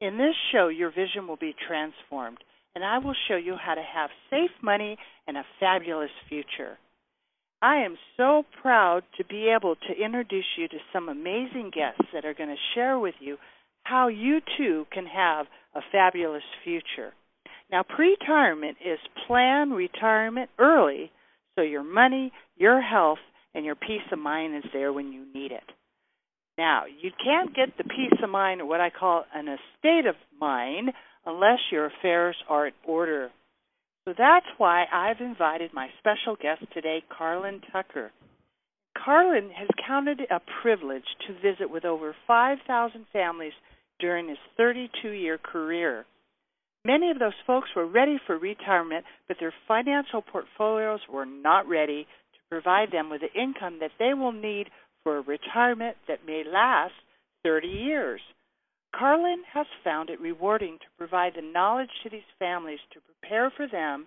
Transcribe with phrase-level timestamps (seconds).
[0.00, 2.38] In this show, your vision will be transformed,
[2.74, 6.78] and I will show you how to have safe money and a fabulous future.
[7.60, 12.24] I am so proud to be able to introduce you to some amazing guests that
[12.24, 13.36] are going to share with you
[13.82, 17.12] how you too can have a fabulous future.
[17.70, 21.10] Now, pre retirement is plan retirement early
[21.56, 23.18] so your money, your health,
[23.52, 25.64] and your peace of mind is there when you need it.
[26.58, 30.16] Now, you can't get the peace of mind or what I call an estate of
[30.40, 30.90] mind
[31.24, 33.30] unless your affairs are in order.
[34.04, 38.10] So that's why I've invited my special guest today, Carlin Tucker.
[39.04, 43.52] Carlin has counted a privilege to visit with over 5,000 families
[44.00, 46.06] during his 32 year career.
[46.84, 52.02] Many of those folks were ready for retirement, but their financial portfolios were not ready
[52.04, 54.66] to provide them with the income that they will need
[55.08, 56.92] for a retirement that may last
[57.42, 58.20] 30 years.
[58.94, 63.66] Carlin has found it rewarding to provide the knowledge to these families to prepare for
[63.66, 64.06] them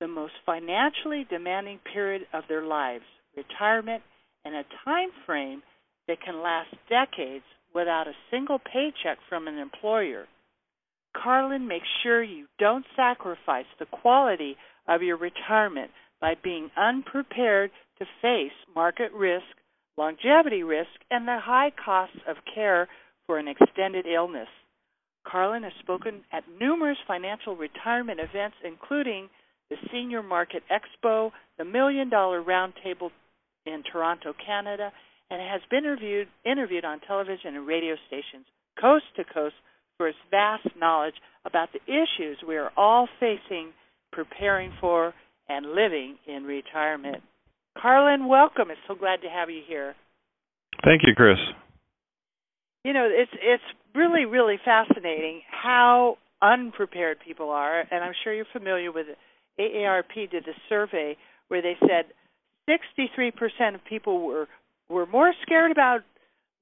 [0.00, 3.04] the most financially demanding period of their lives,
[3.36, 4.02] retirement,
[4.46, 5.62] and a time frame
[6.08, 7.44] that can last decades
[7.74, 10.24] without a single paycheck from an employer.
[11.14, 14.56] Carlin makes sure you don't sacrifice the quality
[14.88, 15.90] of your retirement
[16.22, 19.44] by being unprepared to face market risk,
[19.96, 22.88] longevity risk, and the high costs of care
[23.26, 24.48] for an extended illness.
[25.26, 29.28] Carlin has spoken at numerous financial retirement events, including
[29.70, 33.10] the Senior Market Expo, the Million Dollar Roundtable
[33.64, 34.92] in Toronto, Canada,
[35.30, 38.44] and has been interviewed, interviewed on television and radio stations
[38.80, 39.54] coast to coast
[39.96, 41.14] for his vast knowledge
[41.44, 43.70] about the issues we are all facing,
[44.10, 45.14] preparing for,
[45.48, 47.22] and living in retirement.
[47.80, 48.70] Carlin, welcome.
[48.70, 49.94] It's so glad to have you here.
[50.84, 51.38] Thank you, Chris.
[52.84, 53.62] You know it's it's
[53.94, 59.18] really really fascinating how unprepared people are and i'm sure you're familiar with it.
[59.60, 61.16] Aarp did a survey
[61.48, 62.06] where they said
[62.68, 64.48] 63% of people were
[64.88, 66.00] were more scared about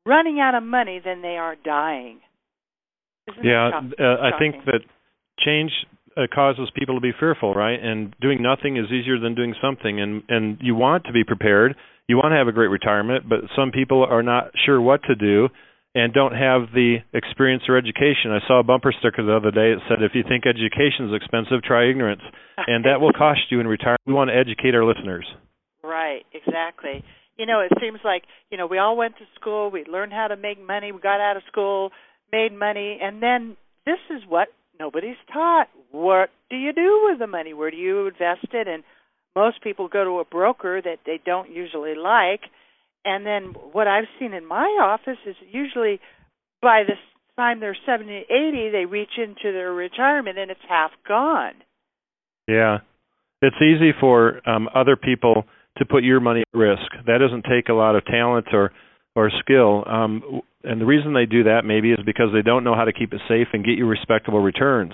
[0.04, 2.21] running out of money than they are dying.
[3.28, 4.81] Isn't yeah uh, i think that
[5.38, 5.72] change
[6.16, 7.78] uh, causes people to be fearful right?
[7.82, 10.00] And doing nothing is easier than doing something.
[10.00, 11.76] And and you want to be prepared.
[12.09, 15.15] You want to have a great retirement but some people are not sure what to
[15.15, 15.48] do
[15.94, 18.31] and don't have the experience or education.
[18.31, 19.75] I saw a bumper sticker the other day.
[19.75, 22.22] That said, "If you think education is expensive, try ignorance,"
[22.59, 24.00] and that will cost you in retirement.
[24.06, 25.27] We want to educate our listeners.
[25.82, 27.03] Right, exactly.
[27.37, 30.28] You know, it seems like you know we all went to school, we learned how
[30.28, 31.91] to make money, we got out of school,
[32.31, 34.48] made money, and then this is what
[34.80, 35.68] nobody's taught.
[35.92, 37.54] What do you do with the money?
[37.54, 38.66] Where do you invest it?
[38.66, 38.82] And
[39.36, 42.41] most people go to a broker that they don't usually like
[43.04, 46.00] and then what I've seen in my office is usually
[46.60, 46.94] by the
[47.36, 51.54] time they're 70, 80, they reach into their retirement and it's half gone.
[52.47, 52.78] Yeah.
[53.42, 55.44] It's easy for um other people
[55.78, 56.92] to put your money at risk.
[57.06, 58.72] That doesn't take a lot of talent or
[59.15, 59.84] or skill.
[59.87, 62.93] Um and the reason they do that maybe is because they don't know how to
[62.93, 64.93] keep it safe and get you respectable returns.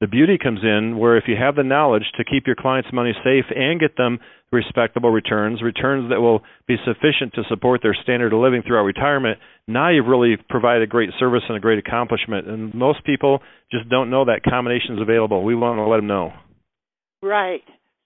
[0.00, 3.12] The beauty comes in where if you have the knowledge to keep your clients' money
[3.24, 4.20] safe and get them
[4.52, 9.38] respectable returns, returns that will be sufficient to support their standard of living throughout retirement,
[9.66, 12.46] now you've really provided a great service and a great accomplishment.
[12.46, 13.40] And most people
[13.72, 15.42] just don't know that combination is available.
[15.42, 16.32] We want to let them know.
[17.20, 17.62] Right.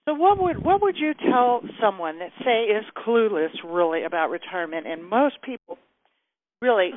[0.06, 4.86] So what would what would you tell someone that say is clueless really about retirement
[4.86, 5.78] and most people
[6.60, 6.90] really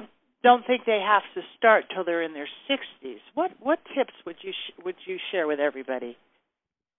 [0.44, 3.18] don't think they have to start till they're in their 60s.
[3.34, 6.18] What what tips would you sh- would you share with everybody?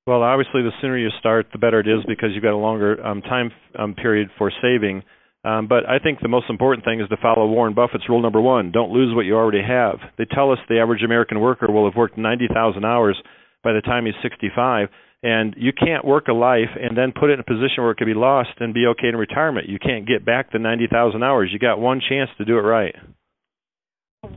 [0.07, 3.05] Well, obviously, the sooner you start, the better it is because you've got a longer
[3.05, 5.03] um, time um, period for saving.
[5.45, 8.41] Um, but I think the most important thing is to follow Warren Buffett's rule number
[8.41, 9.99] one: don't lose what you already have.
[10.19, 13.17] They tell us the average American worker will have worked 90,000 hours
[13.63, 14.89] by the time he's 65,
[15.23, 17.97] and you can't work a life and then put it in a position where it
[17.97, 19.69] could be lost and be okay in retirement.
[19.69, 21.51] You can't get back the 90,000 hours.
[21.53, 22.95] You got one chance to do it right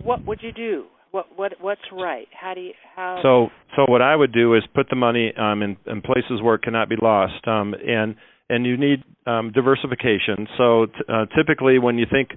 [0.04, 0.86] what would you do?
[1.12, 2.28] What what what's right?
[2.40, 3.20] How do you how?
[3.24, 6.56] So so what I would do is put the money um, in, in places where
[6.56, 8.16] it cannot be lost, um, and
[8.50, 10.48] and you need um, diversification.
[10.58, 12.30] So t- uh, typically, when you think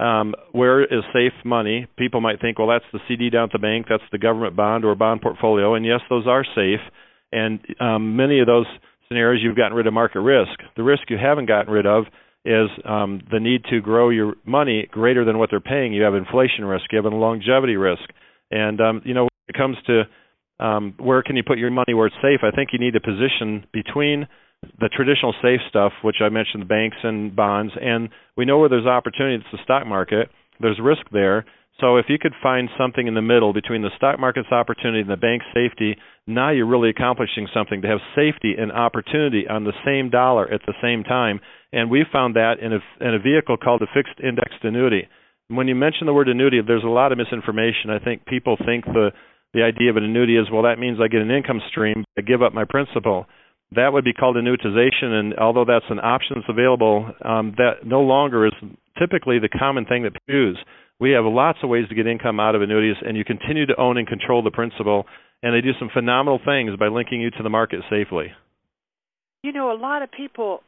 [0.00, 1.86] um, where is safe money?
[1.96, 4.84] People might think, well, that's the CD down at the bank, that's the government bond
[4.84, 6.80] or bond portfolio, and yes, those are safe.
[7.36, 8.66] And um, many of those
[9.08, 10.58] scenarios, you've gotten rid of market risk.
[10.76, 12.04] The risk you haven't gotten rid of
[12.44, 15.92] is um, the need to grow your money greater than what they're paying.
[15.92, 18.04] You have inflation risk, you have a longevity risk,
[18.50, 20.04] and um, you know when it comes to
[20.64, 23.00] um, where can you put your money where it's safe, I think you need a
[23.00, 24.26] position between
[24.80, 28.70] the traditional safe stuff, which I mentioned, the banks and bonds, and we know where
[28.70, 29.36] there's opportunity.
[29.36, 30.30] It's the stock market.
[30.60, 31.44] There's risk there.
[31.80, 35.10] So if you could find something in the middle between the stock market's opportunity and
[35.10, 35.96] the bank's safety,
[36.26, 40.60] now you're really accomplishing something to have safety and opportunity on the same dollar at
[40.66, 41.40] the same time.
[41.72, 45.08] And we found that in a, in a vehicle called a fixed indexed annuity.
[45.48, 47.90] When you mention the word annuity, there's a lot of misinformation.
[47.90, 49.10] I think people think the
[49.54, 52.20] the idea of an annuity is well that means I get an income stream, I
[52.20, 53.26] give up my principal
[53.72, 55.10] that would be called annuitization.
[55.10, 58.52] And although that's an option that's available, um, that no longer is
[58.98, 60.58] typically the common thing that people use.
[60.98, 63.78] We have lots of ways to get income out of annuities, and you continue to
[63.78, 65.04] own and control the principal.
[65.42, 68.32] And they do some phenomenal things by linking you to the market safely.
[69.42, 70.60] You know, a lot of people.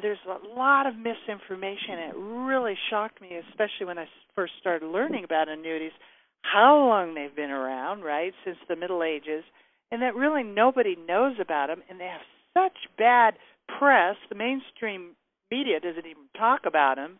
[0.00, 1.98] There's a lot of misinformation.
[1.98, 5.92] It really shocked me, especially when I first started learning about annuities,
[6.40, 9.44] how long they've been around, right, since the Middle Ages
[9.90, 12.20] and that really nobody knows about them, and they have
[12.54, 13.34] such bad
[13.78, 14.16] press.
[14.28, 15.14] The mainstream
[15.50, 17.18] media doesn't even talk about them,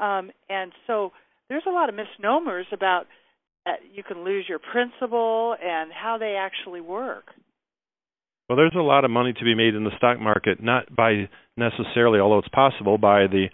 [0.00, 1.12] um, and so
[1.48, 3.06] there's a lot of misnomers about
[3.92, 7.26] you can lose your principal and how they actually work.
[8.48, 11.28] Well, there's a lot of money to be made in the stock market, not by
[11.56, 13.46] necessarily, although it's possible, by the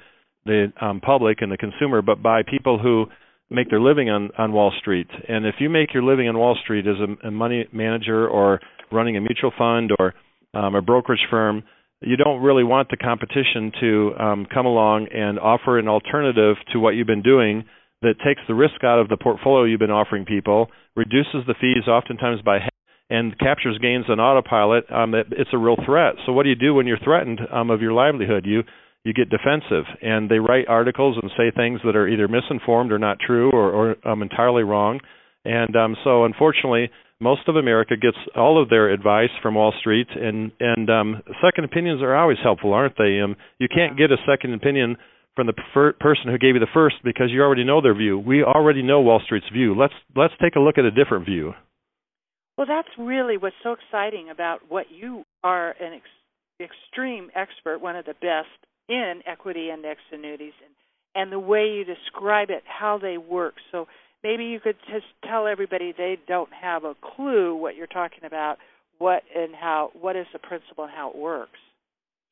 [0.47, 3.07] the um, public and the consumer, but by people who
[3.51, 5.09] make their living on on Wall Street.
[5.29, 8.61] And if you make your living on Wall Street as a, a money manager or
[8.93, 10.15] running a mutual fund or
[10.55, 11.65] um, a brokerage firm,
[12.01, 16.79] you don't really want the competition to um, come along and offer an alternative to
[16.79, 17.65] what you've been doing
[18.05, 21.89] that takes the risk out of the portfolio you've been offering people, reduces the fees
[21.89, 22.71] oftentimes by half,
[23.11, 24.85] and captures gains on autopilot.
[24.91, 26.15] Um, it, it's a real threat.
[26.25, 28.47] So what do you do when you're threatened um, of your livelihood?
[28.47, 28.63] You
[29.05, 32.99] you get defensive and they write articles and say things that are either misinformed or
[32.99, 34.99] not true or, or um, entirely wrong
[35.45, 36.91] and um, so unfortunately
[37.21, 41.65] most of america gets all of their advice from wall street and and um, second
[41.65, 44.97] opinions are always helpful aren't they um, you can't get a second opinion
[45.37, 48.19] from the prefer- person who gave you the first because you already know their view
[48.19, 51.53] we already know wall street's view let's let's take a look at a different view
[52.57, 57.97] well that's really what's so exciting about what you are an ex- extreme expert one
[57.97, 58.49] of the best
[58.89, 60.75] in equity index annuities and,
[61.15, 63.55] and the way you describe it, how they work.
[63.73, 63.87] So
[64.23, 68.57] maybe you could just tell everybody they don't have a clue what you're talking about,
[68.99, 71.59] what and how, what is the principle and how it works.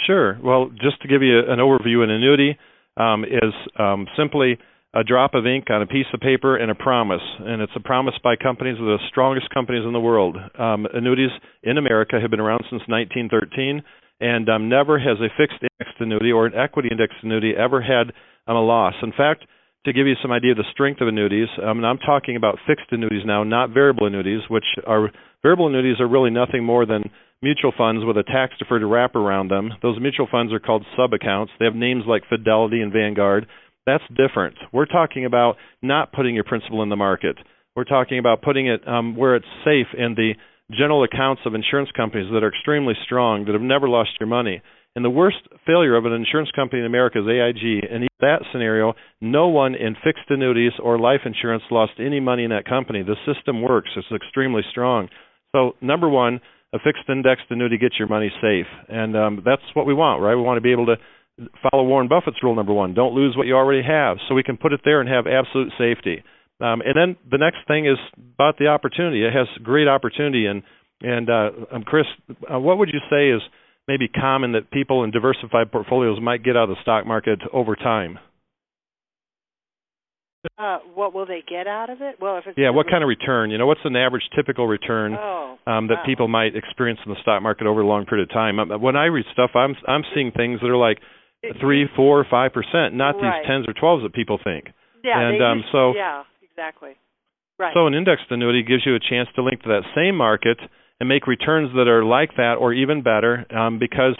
[0.06, 0.38] Sure.
[0.42, 2.58] Well, just to give you an overview, an annuity
[2.96, 4.58] um, is um, simply
[4.94, 7.80] a drop of ink on a piece of paper and a promise, and it's a
[7.80, 10.36] promise by companies, the strongest companies in the world.
[10.58, 11.30] Um, annuities
[11.62, 13.82] in America have been around since 1913
[14.22, 18.12] and um, never has a fixed indexed annuity or an equity indexed annuity ever had
[18.46, 18.94] um, a loss.
[19.02, 19.44] In fact,
[19.84, 22.86] to give you some idea of the strength of annuities, um, I'm talking about fixed
[22.92, 25.10] annuities now, not variable annuities, which are
[25.42, 27.02] variable annuities are really nothing more than
[27.42, 29.70] mutual funds with a tax deferred wrap around them.
[29.82, 31.52] Those mutual funds are called sub accounts.
[31.58, 33.46] They have names like Fidelity and Vanguard.
[33.84, 34.56] That's different.
[34.72, 37.36] We're talking about not putting your principal in the market.
[37.74, 40.34] We're talking about putting it um, where it's safe in the
[40.70, 44.62] general accounts of insurance companies that are extremely strong that have never lost your money.
[44.94, 47.88] And the worst failure of an insurance company in America is AIG.
[47.90, 52.44] And in that scenario, no one in fixed annuities or life insurance lost any money
[52.44, 53.02] in that company.
[53.02, 53.88] The system works.
[53.96, 55.08] It's extremely strong.
[55.54, 56.40] So, number one,
[56.72, 58.66] a fixed indexed annuity gets your money safe.
[58.88, 60.34] And um, that's what we want, right?
[60.34, 60.96] We want to be able to
[61.70, 64.18] follow Warren Buffett's rule number one don't lose what you already have.
[64.28, 66.22] So we can put it there and have absolute safety.
[66.60, 67.98] Um, and then the next thing is
[68.34, 69.24] about the opportunity.
[69.24, 70.62] It has great opportunity, and
[71.00, 73.42] and uh, um, Chris, uh, what would you say is
[73.88, 77.74] maybe common that people in diversified portfolios might get out of the stock market over
[77.74, 78.18] time?
[80.58, 82.16] Uh, what will they get out of it?
[82.20, 83.50] Well, if it's yeah, what kind of return?
[83.50, 86.06] You know, what's an average typical return oh, um, that wow.
[86.06, 88.58] people might experience in the stock market over a long period of time?
[88.58, 90.98] Um, when I read stuff, I'm I'm seeing things that are like
[91.60, 93.38] three, four, five percent, not right.
[93.42, 94.66] these tens or twelves that people think.
[95.04, 96.98] Yeah, and um, so yeah, exactly.
[97.58, 97.72] Right.
[97.74, 100.58] So an indexed annuity gives you a chance to link to that same market
[100.98, 104.18] and make returns that are like that or even better um, because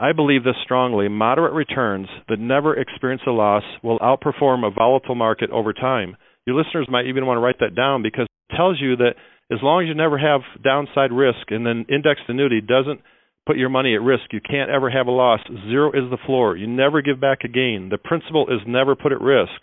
[0.00, 1.08] I believe this strongly.
[1.08, 6.16] Moderate returns that never experience a loss will outperform a volatile market over time.
[6.46, 9.14] Your listeners might even want to write that down because it tells you that
[9.50, 13.00] as long as you never have downside risk and then indexed annuity doesn't
[13.46, 15.40] put your money at risk, you can't ever have a loss.
[15.68, 16.56] Zero is the floor.
[16.56, 17.88] You never give back a gain.
[17.90, 19.62] The principal is never put at risk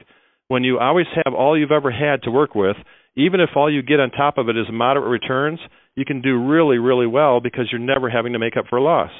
[0.51, 2.75] when you always have all you've ever had to work with,
[3.15, 5.59] even if all you get on top of it is moderate returns,
[5.95, 8.83] you can do really, really well because you're never having to make up for a
[8.83, 9.11] loss.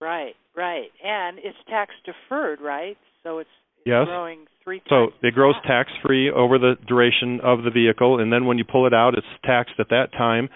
[0.00, 0.88] Right, right.
[1.04, 2.96] And it's tax deferred, right?
[3.22, 3.50] So it's,
[3.84, 4.04] yes.
[4.06, 8.46] growing three So it grows tax free over the duration of the vehicle and then
[8.46, 10.48] when you pull it out it's taxed at that time.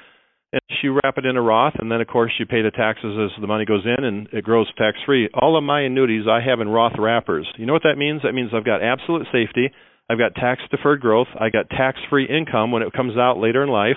[0.52, 3.16] And you wrap it in a Roth and then of course you pay the taxes
[3.16, 5.28] as the money goes in and it grows tax free.
[5.32, 7.46] All of my annuities I have in Roth wrappers.
[7.56, 8.22] You know what that means?
[8.24, 9.70] That means I've got absolute safety.
[10.10, 11.28] I've got tax deferred growth.
[11.38, 13.96] I got tax free income when it comes out later in life.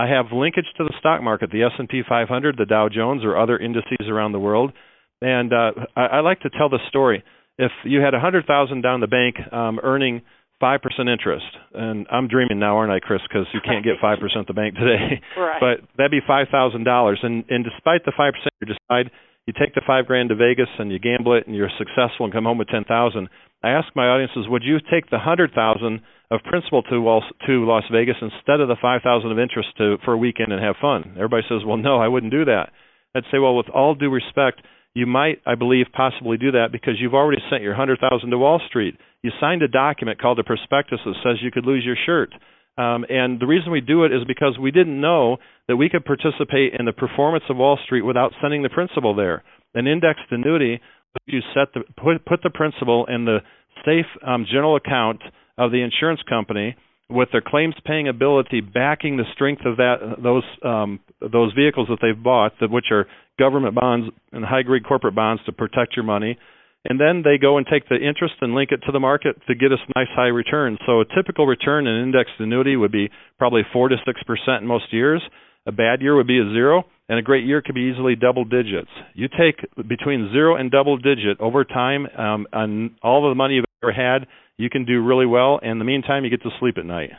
[0.00, 3.58] I have linkage to the stock market, the S&P 500, the Dow Jones, or other
[3.58, 4.72] indices around the world.
[5.20, 7.22] And uh, I, I like to tell the story.
[7.58, 10.22] If you had a hundred thousand down the bank, um, earning
[10.58, 13.20] five percent interest, and I'm dreaming now, aren't I, Chris?
[13.28, 15.20] Because you can't get five percent the bank today.
[15.36, 15.60] Right.
[15.60, 19.10] But that'd be five thousand dollars, and and despite the five percent, you decide
[19.46, 22.32] you take the five grand to Vegas and you gamble it, and you're successful and
[22.32, 23.28] come home with ten thousand.
[23.62, 27.66] I ask my audiences, would you take the hundred thousand of principal to Wall, to
[27.66, 30.76] Las Vegas instead of the five thousand of interest to for a weekend and have
[30.80, 31.14] fun?
[31.16, 32.70] Everybody says, well, no, I wouldn't do that.
[33.14, 34.62] I'd say, well, with all due respect,
[34.94, 38.38] you might, I believe, possibly do that because you've already sent your hundred thousand to
[38.38, 38.94] Wall Street.
[39.22, 42.32] You signed a document called a prospectus that says you could lose your shirt.
[42.80, 45.36] Um, and the reason we do it is because we didn't know
[45.68, 49.42] that we could participate in the performance of Wall Street without sending the principal there.
[49.74, 50.80] An indexed annuity
[51.26, 53.38] you set the put put the principal in the
[53.84, 55.20] safe um, general account
[55.58, 56.76] of the insurance company
[57.08, 61.98] with their claims paying ability backing the strength of that those um, those vehicles that
[62.00, 63.06] they've bought, that which are
[63.38, 66.38] government bonds and high grade corporate bonds to protect your money.
[66.84, 69.54] And then they go and take the interest and link it to the market to
[69.54, 70.78] get us nice high returns.
[70.86, 74.66] So a typical return in indexed annuity would be probably four to six percent in
[74.66, 75.22] most years.
[75.66, 78.44] A bad year would be a zero, and a great year could be easily double
[78.44, 78.88] digits.
[79.14, 83.56] You take between zero and double digit over time um, on all of the money
[83.56, 85.60] you've ever had, you can do really well.
[85.62, 87.10] And in the meantime, you get to sleep at night.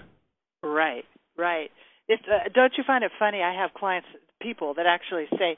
[0.63, 1.05] Right,
[1.37, 1.69] right.
[2.07, 3.41] It's, uh, don't you find it funny?
[3.43, 4.07] I have clients,
[4.41, 5.55] people that actually say,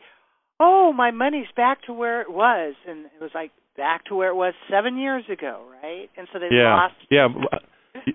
[0.60, 4.30] "Oh, my money's back to where it was," and it was like back to where
[4.30, 6.10] it was seven years ago, right?
[6.18, 6.94] And so they yeah, lost.
[7.10, 7.28] Yeah,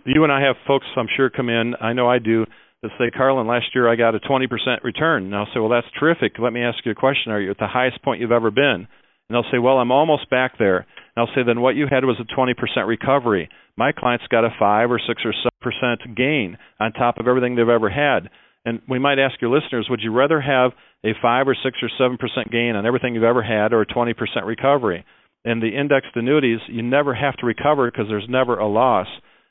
[0.04, 1.74] you and I have folks, I'm sure, come in.
[1.80, 2.44] I know I do
[2.82, 4.46] that say, Carlin, last year I got a 20%
[4.84, 5.24] return.
[5.24, 6.38] And I'll say, well, that's terrific.
[6.38, 7.32] Let me ask you a question.
[7.32, 8.86] Are you at the highest point you've ever been?
[8.86, 10.78] And they'll say, well, I'm almost back there.
[10.78, 10.86] And
[11.16, 12.54] I'll say, then what you had was a 20%
[12.86, 13.48] recovery.
[13.76, 15.34] My clients got a 5 or 6 or
[15.64, 18.30] 7% gain on top of everything they've ever had.
[18.64, 20.72] And we might ask your listeners, would you rather have
[21.04, 24.14] a 5 or 6 or 7% gain on everything you've ever had or a 20%
[24.44, 25.04] recovery?
[25.48, 29.06] In the indexed annuities, you never have to recover because there's never a loss.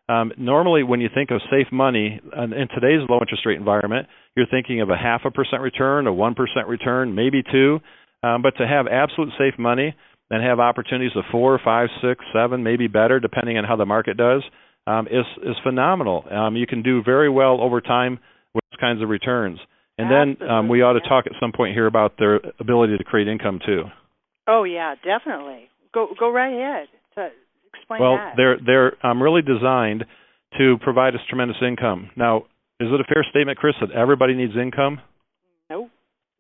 [0.08, 4.46] Um, normally, when you think of safe money in today's low interest rate environment, you're
[4.46, 7.80] thinking of a half a percent return, a one percent return, maybe two.
[8.22, 9.96] Um, but to have absolute safe money
[10.30, 14.18] and have opportunities of four, five, six, seven, maybe better, depending on how the market
[14.18, 14.44] does,
[14.86, 16.26] um, is is phenomenal.
[16.30, 18.20] Um, you can do very well over time
[18.54, 19.58] with those kinds of returns.
[19.98, 23.04] And then um, we ought to talk at some point here about their ability to
[23.04, 23.86] create income too.
[24.48, 25.70] Oh yeah, definitely.
[25.94, 26.88] Go go right ahead.
[27.16, 27.30] To,
[27.76, 28.34] Explain well, that.
[28.36, 30.06] they're they're um, really designed
[30.58, 32.10] to provide us tremendous income.
[32.16, 32.46] Now,
[32.80, 35.00] is it a fair statement, Chris, that everybody needs income?
[35.70, 35.90] No,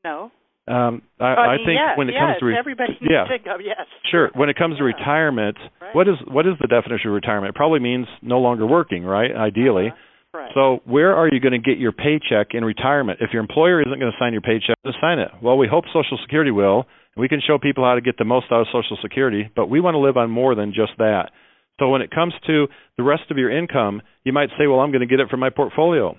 [0.03, 0.31] no.
[0.67, 3.23] Um, I, I, I think yes, when it yes, comes to re- everybody needs yeah.
[3.33, 3.87] income, yes.
[4.11, 4.29] Sure.
[4.35, 4.91] When it comes to Yeah.
[4.97, 5.95] retirement, Right.
[5.95, 7.55] what is what is the definition of retirement?
[7.55, 9.31] It probably means no longer working, right?
[9.31, 9.87] Ideally.
[9.87, 10.39] Uh-huh.
[10.39, 10.51] Right.
[10.53, 13.19] So where are you going to get your paycheck in retirement?
[13.21, 15.31] If your employer isn't going to sign your paycheck, just sign it.
[15.41, 16.85] Well, we hope Social Security will.
[17.17, 19.79] We can show people how to get the most out of Social Security, but we
[19.79, 21.31] want to live on more than just that.
[21.79, 24.91] So when it comes to the rest of your income, you might say, "Well, I'm
[24.91, 26.17] going to get it from my portfolio."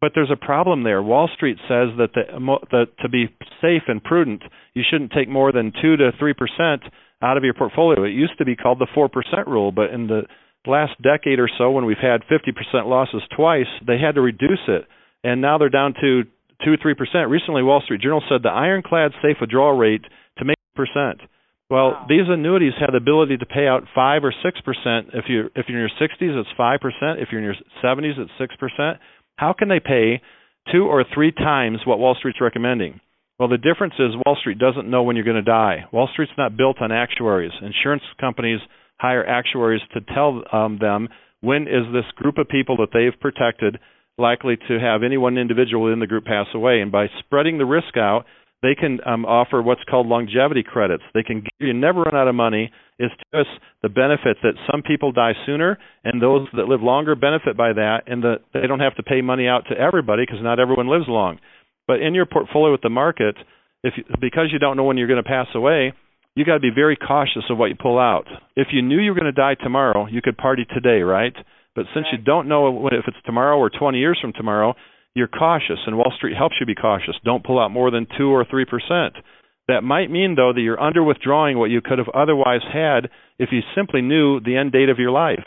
[0.00, 1.02] But there's a problem there.
[1.02, 3.28] Wall Street says that the that to be
[3.60, 4.42] safe and prudent,
[4.74, 6.82] you shouldn't take more than 2 to 3%
[7.22, 8.04] out of your portfolio.
[8.04, 9.10] It used to be called the 4%
[9.46, 10.22] rule, but in the
[10.66, 14.86] last decade or so when we've had 50% losses twice, they had to reduce it.
[15.22, 16.24] And now they're down to
[16.64, 17.28] 2 3%.
[17.28, 20.04] Recently Wall Street Journal said the ironclad safe withdrawal rate
[20.80, 21.20] percent.
[21.68, 22.06] Well, Wow.
[22.08, 25.10] these annuities have the ability to pay out five or six percent.
[25.14, 27.20] If you if you're in your 60s, it's five percent.
[27.20, 28.98] If you're in your 70s, it's six percent.
[29.36, 30.20] How can they pay
[30.72, 33.00] two or three times what Wall Street's recommending?
[33.38, 35.84] Well, the difference is Wall Street doesn't know when you're going to die.
[35.92, 37.52] Wall Street's not built on actuaries.
[37.62, 38.60] Insurance companies
[38.98, 41.08] hire actuaries to tell um, them
[41.40, 43.78] when is this group of people that they've protected
[44.18, 46.80] likely to have any one individual in the group pass away.
[46.82, 48.26] And by spreading the risk out,
[48.62, 51.02] they can um, offer what's called longevity credits.
[51.14, 52.70] They can give you never run out of money.
[52.98, 53.48] It's just
[53.82, 58.02] the benefit that some people die sooner, and those that live longer benefit by that,
[58.06, 61.06] and that they don't have to pay money out to everybody because not everyone lives
[61.08, 61.38] long.
[61.86, 63.36] But in your portfolio with the market,
[63.82, 65.94] if you, because you don't know when you're going to pass away,
[66.34, 68.26] you got to be very cautious of what you pull out.
[68.56, 71.34] If you knew you were going to die tomorrow, you could party today, right?
[71.74, 72.18] But since right.
[72.18, 74.74] you don't know if it's tomorrow or 20 years from tomorrow,
[75.14, 77.14] you're cautious, and Wall Street helps you be cautious.
[77.24, 79.14] Don't pull out more than two or three percent.
[79.68, 83.50] That might mean, though, that you're under withdrawing what you could have otherwise had if
[83.52, 85.44] you simply knew the end date of your life.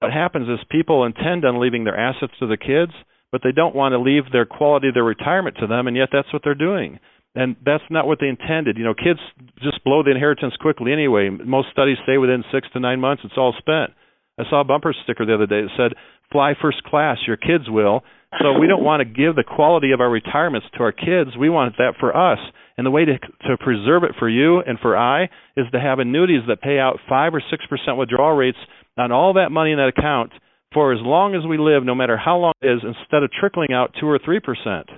[0.00, 2.92] What happens is people intend on leaving their assets to the kids,
[3.32, 6.08] but they don't want to leave their quality of their retirement to them, and yet
[6.12, 6.98] that's what they're doing.
[7.34, 8.78] And that's not what they intended.
[8.78, 9.20] You know, kids
[9.62, 11.28] just blow the inheritance quickly anyway.
[11.28, 13.92] Most studies say within six to nine months it's all spent.
[14.38, 15.98] I saw a bumper sticker the other day that said,
[16.32, 18.04] "Fly first class, your kids will."
[18.42, 21.36] So we don't want to give the quality of our retirements to our kids.
[21.38, 22.38] We want that for us.
[22.76, 25.24] And the way to to preserve it for you and for I
[25.56, 28.58] is to have annuities that pay out five or six percent withdrawal rates
[28.98, 30.32] on all that money in that account
[30.74, 33.72] for as long as we live, no matter how long it is, instead of trickling
[33.72, 34.90] out two or three percent.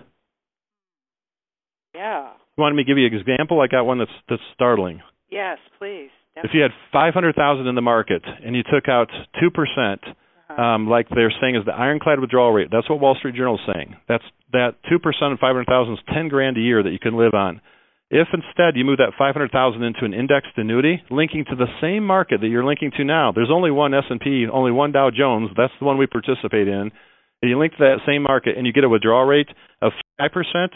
[1.94, 2.30] Yeah.
[2.56, 3.60] You want me to give you an example?
[3.60, 5.00] I got one that's that's startling.
[5.30, 6.10] Yes, please.
[6.34, 6.50] Definitely.
[6.50, 9.08] If you had five hundred thousand in the market and you took out
[9.40, 10.00] two percent.
[10.58, 12.68] Um, like they're saying is the ironclad withdrawal rate.
[12.70, 13.96] That's what Wall Street Journal is saying.
[14.08, 16.98] That's that two percent of five hundred thousand is ten grand a year that you
[16.98, 17.60] can live on.
[18.10, 22.40] If instead you move that 500,000 into an indexed annuity, linking to the same market
[22.40, 25.84] that you're linking to now, there's only one S&P, only one Dow Jones, that's the
[25.84, 26.90] one we participate in.
[27.42, 29.48] And you link to that same market and you get a withdrawal rate
[29.82, 30.30] of 5%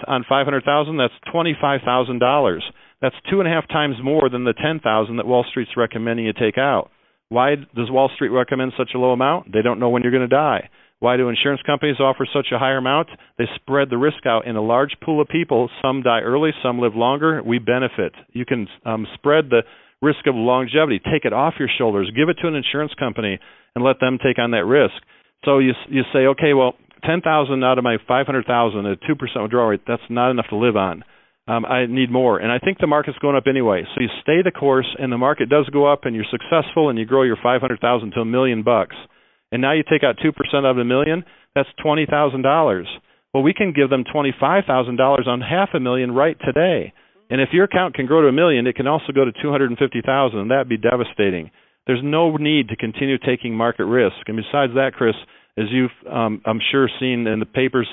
[0.06, 2.60] on 500,000, that's $25,000.
[3.00, 6.34] That's two and a half times more than the 10,000 that Wall Street's recommending you
[6.34, 6.90] take out.
[7.32, 9.52] Why does Wall Street recommend such a low amount?
[9.52, 10.68] They don't know when you're going to die.
[10.98, 13.08] Why do insurance companies offer such a higher amount?
[13.38, 15.70] They spread the risk out in a large pool of people.
[15.80, 17.42] Some die early, some live longer.
[17.42, 18.12] We benefit.
[18.32, 19.62] You can um, spread the
[20.02, 23.40] risk of longevity, take it off your shoulders, give it to an insurance company,
[23.74, 24.94] and let them take on that risk.
[25.44, 26.74] So you you say, okay, well,
[27.04, 30.30] ten thousand out of my five hundred thousand at two percent withdrawal rate, that's not
[30.30, 31.02] enough to live on.
[31.48, 33.82] Um, I need more, and I think the market's going up anyway.
[33.94, 36.98] So you stay the course, and the market does go up, and you're successful, and
[36.98, 38.94] you grow your five hundred thousand to a million bucks
[39.52, 40.32] and now you take out 2%
[40.64, 42.84] of a million, that's $20,000.
[43.34, 46.92] Well, we can give them $25,000 on half a million right today.
[47.30, 50.38] And if your account can grow to a million, it can also go to 250,000,
[50.38, 51.50] and that'd be devastating.
[51.86, 54.16] There's no need to continue taking market risk.
[54.26, 55.14] And besides that, Chris,
[55.58, 57.88] as you've um, I'm sure seen in the papers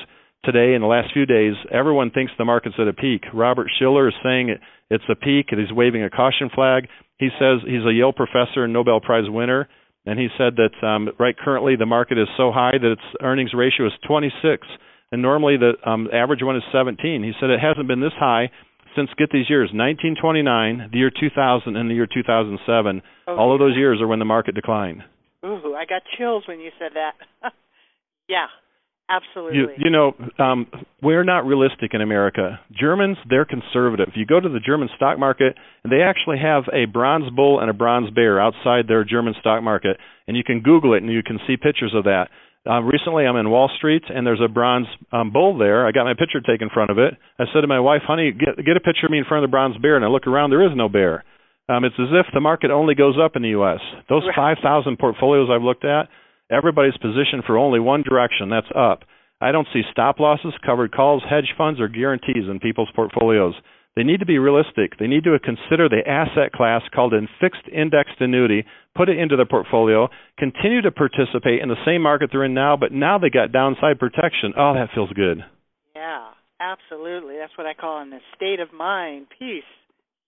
[0.45, 3.23] today in the last few days, everyone thinks the market's at a peak.
[3.33, 6.87] Robert Shiller is saying it, it's a peak, and he's waving a caution flag.
[7.17, 9.67] He says he's a Yale professor and Nobel Prize winner
[10.05, 13.53] and he said that um, right currently the market is so high that its earnings
[13.53, 14.65] ratio is 26,
[15.11, 17.23] and normally the um, average one is 17.
[17.23, 18.49] He said it hasn't been this high
[18.95, 23.01] since get these years 1929, the year 2000, and the year 2007.
[23.27, 25.03] Oh, All of those years are when the market declined.
[25.45, 27.13] Ooh, I got chills when you said that.
[28.27, 28.47] yeah.
[29.09, 29.57] Absolutely.
[29.57, 30.67] You, you know, um,
[31.01, 32.59] we're not realistic in America.
[32.79, 34.09] Germans, they're conservative.
[34.13, 37.69] You go to the German stock market, and they actually have a bronze bull and
[37.69, 41.23] a bronze bear outside their German stock market, and you can Google it and you
[41.23, 42.27] can see pictures of that.
[42.69, 45.87] Uh, recently, I'm in Wall Street, and there's a bronze um, bull there.
[45.87, 47.15] I got my picture taken in front of it.
[47.39, 49.49] I said to my wife, "Honey, get get a picture of me in front of
[49.49, 51.23] the bronze bear." And I look around, there is no bear.
[51.69, 53.79] Um, it's as if the market only goes up in the U.S.
[54.09, 56.09] Those 5,000 portfolios I've looked at,
[56.51, 59.03] everybody's positioned for only one direction that's up.
[59.41, 63.53] I don't see stop losses, covered calls, hedge funds, or guarantees in people's portfolios.
[63.95, 64.97] They need to be realistic.
[64.97, 69.35] They need to consider the asset class called a fixed indexed annuity, put it into
[69.35, 73.29] their portfolio, continue to participate in the same market they're in now, but now they
[73.29, 74.53] got downside protection.
[74.57, 75.39] Oh, that feels good.
[75.95, 76.27] Yeah,
[76.59, 77.35] absolutely.
[77.39, 79.63] That's what I call in the state of mind, peace.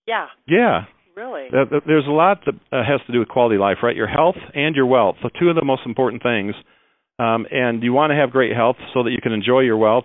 [0.06, 0.26] Yeah.
[0.46, 0.84] Yeah.
[1.16, 1.48] Really?
[1.50, 3.94] There's a lot that uh, has to do with quality of life, right?
[3.94, 5.16] Your health and your wealth.
[5.22, 6.54] So two of the most important things.
[7.18, 10.04] Um, and you want to have great health so that you can enjoy your wealth.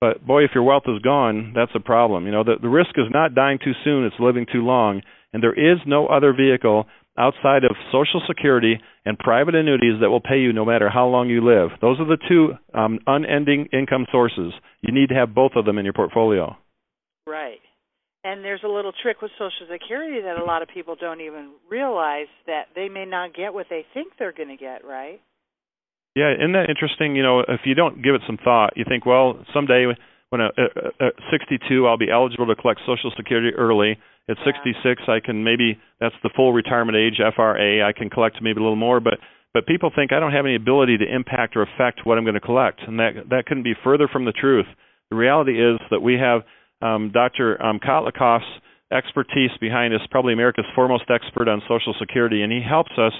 [0.00, 2.26] But boy, if your wealth is gone, that's a problem.
[2.26, 5.02] You know, the, the risk is not dying too soon; it's living too long.
[5.32, 6.86] And there is no other vehicle
[7.18, 11.28] outside of Social Security and private annuities that will pay you no matter how long
[11.28, 11.70] you live.
[11.80, 14.52] Those are the two um, unending income sources.
[14.82, 16.56] You need to have both of them in your portfolio.
[17.26, 17.60] Right.
[18.26, 21.52] And there's a little trick with Social Security that a lot of people don't even
[21.70, 25.20] realize that they may not get what they think they're going to get, right?
[26.16, 27.14] Yeah, isn't that interesting?
[27.14, 29.86] You know, if you don't give it some thought, you think, well, someday
[30.30, 30.48] when i
[30.98, 33.96] at 62 I'll be eligible to collect Social Security early.
[34.28, 37.86] At 66, I can maybe that's the full retirement age, FRA.
[37.86, 39.22] I can collect maybe a little more, but
[39.54, 42.34] but people think I don't have any ability to impact or affect what I'm going
[42.34, 44.66] to collect, and that that couldn't be further from the truth.
[45.10, 46.42] The reality is that we have
[46.82, 47.62] um, Dr.
[47.62, 48.44] Um, Kotlikoff's
[48.92, 53.12] expertise behind us, probably America's foremost expert on Social Security, and he helps us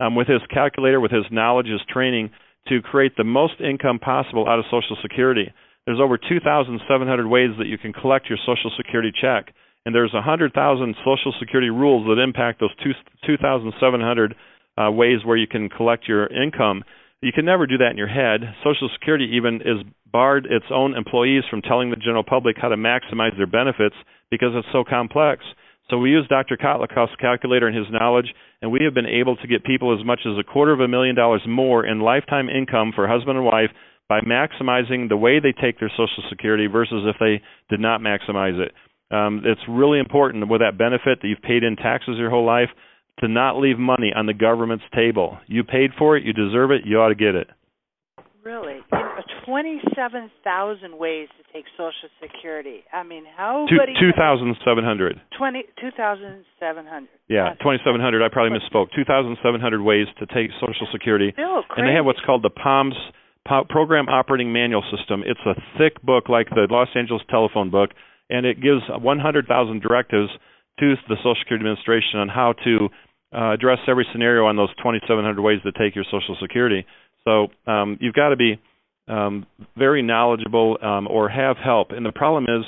[0.00, 2.30] um, with his calculator, with his knowledge, his training
[2.68, 5.52] to create the most income possible out of Social Security.
[5.86, 9.52] There's over 2,700 ways that you can collect your Social Security check,
[9.84, 12.74] and there's 100,000 Social Security rules that impact those
[13.26, 14.34] 2,700
[14.76, 16.82] uh, ways where you can collect your income.
[17.24, 18.44] You can never do that in your head.
[18.62, 19.80] Social Security even is
[20.12, 23.96] barred its own employees from telling the general public how to maximize their benefits
[24.30, 25.42] because it's so complex.
[25.88, 26.58] So we use Dr.
[26.58, 28.28] Kotlikoff's calculator and his knowledge,
[28.60, 30.88] and we have been able to get people as much as a quarter of a
[30.88, 33.70] million dollars more in lifetime income for husband and wife
[34.06, 38.60] by maximizing the way they take their Social Security versus if they did not maximize
[38.60, 38.72] it.
[39.10, 42.68] Um, it's really important with that benefit that you've paid in taxes your whole life
[43.20, 45.38] to not leave money on the government's table.
[45.46, 47.48] You paid for it, you deserve it, you ought to get it.
[48.44, 48.80] Really?
[49.46, 52.84] 27,000 ways to take Social Security.
[52.92, 55.20] I mean, how Two, 2,700.
[55.38, 57.08] 20, 2,700.
[57.28, 58.22] Yeah, 2,700.
[58.22, 58.88] I probably misspoke.
[58.94, 61.32] 2,700 ways to take Social Security.
[61.32, 61.80] Still crazy.
[61.80, 62.96] And they have what's called the POMS
[63.68, 65.22] Program Operating Manual System.
[65.24, 67.90] It's a thick book like the Los Angeles telephone book,
[68.30, 70.30] and it gives 100,000 directives
[70.80, 72.88] to the Social Security Administration on how to
[73.34, 76.86] uh, address every scenario on those 2,700 ways to take your Social Security.
[77.24, 78.60] So um, you've got to be
[79.08, 81.90] um, very knowledgeable um, or have help.
[81.90, 82.64] And the problem is,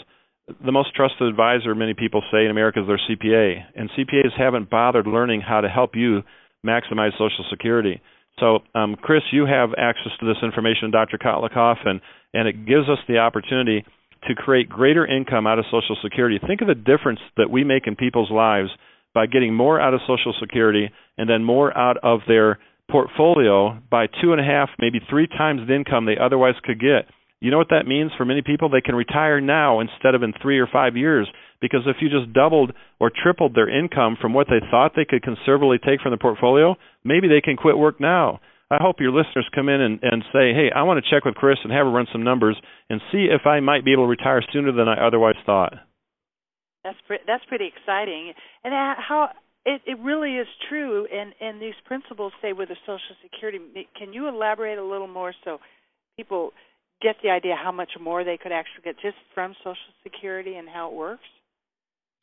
[0.64, 4.70] the most trusted advisor many people say in America is their CPA, and CPAs haven't
[4.70, 6.22] bothered learning how to help you
[6.64, 8.00] maximize Social Security.
[8.38, 11.18] So, um, Chris, you have access to this information, Dr.
[11.18, 12.00] Kotlikoff, and
[12.34, 13.84] and it gives us the opportunity
[14.26, 16.38] to create greater income out of Social Security.
[16.46, 18.70] Think of the difference that we make in people's lives
[19.14, 22.58] by getting more out of Social Security and then more out of their
[22.90, 27.08] portfolio by two and a half, maybe three times the income they otherwise could get.
[27.40, 28.68] You know what that means for many people?
[28.68, 31.28] They can retire now instead of in three or five years
[31.60, 35.22] because if you just doubled or tripled their income from what they thought they could
[35.22, 38.40] conservatively take from the portfolio, maybe they can quit work now.
[38.70, 41.36] I hope your listeners come in and, and say, hey, I want to check with
[41.36, 42.56] Chris and have her run some numbers
[42.90, 45.74] and see if I might be able to retire sooner than I otherwise thought.
[46.82, 48.32] That's pre- that's pretty exciting.
[48.64, 49.30] And how
[49.64, 53.58] it, it really is true, and and these principles say with the Social Security.
[53.98, 55.58] Can you elaborate a little more so
[56.16, 56.52] people
[57.02, 60.68] get the idea how much more they could actually get just from Social Security and
[60.68, 61.24] how it works?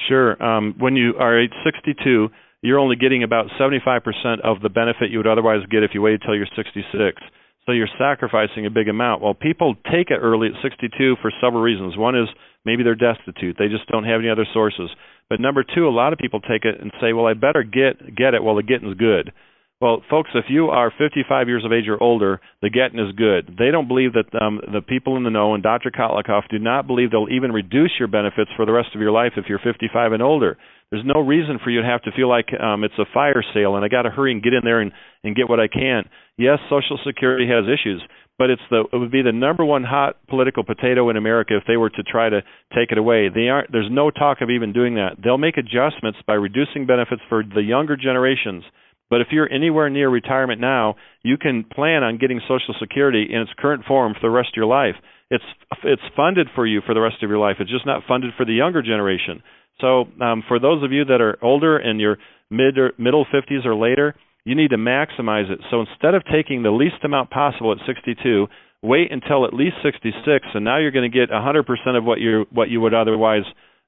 [0.07, 0.41] Sure.
[0.41, 2.29] Um, when you are age 62,
[2.63, 4.01] you're only getting about 75%
[4.43, 7.21] of the benefit you would otherwise get if you waited till you're 66.
[7.65, 9.21] So you're sacrificing a big amount.
[9.21, 11.95] Well, people take it early at 62 for several reasons.
[11.97, 12.27] One is
[12.65, 14.89] maybe they're destitute; they just don't have any other sources.
[15.29, 18.15] But number two, a lot of people take it and say, "Well, I better get
[18.15, 19.31] get it while the getting's good."
[19.79, 23.55] Well, folks, if you are 55 years of age or older, the getting is good.
[23.59, 25.91] They don't believe that um, the people in the know and Dr.
[25.91, 29.33] Kotlikoff do not believe they'll even reduce your benefits for the rest of your life
[29.35, 30.57] if you're 55 and older.
[30.91, 33.75] There's no reason for you to have to feel like um, it's a fire sale
[33.75, 34.91] and I got to hurry and get in there and,
[35.23, 36.03] and get what I can.
[36.37, 38.01] Yes, Social Security has issues,
[38.37, 41.63] but it's the it would be the number one hot political potato in America if
[41.67, 42.41] they were to try to
[42.75, 43.29] take it away.
[43.33, 43.71] They aren't.
[43.71, 45.17] There's no talk of even doing that.
[45.23, 48.63] They'll make adjustments by reducing benefits for the younger generations.
[49.09, 53.41] But if you're anywhere near retirement now, you can plan on getting Social Security in
[53.41, 54.95] its current form for the rest of your life.
[55.29, 55.43] It's
[55.83, 57.57] it's funded for you for the rest of your life.
[57.59, 59.43] It's just not funded for the younger generation.
[59.81, 62.17] So um, for those of you that are older and you're
[62.49, 65.59] mid or middle 50s or later, you need to maximize it.
[65.71, 68.47] So instead of taking the least amount possible at 62,
[68.81, 72.45] wait until at least 66, and now you're going to get 100% of what you
[72.51, 73.43] what you would otherwise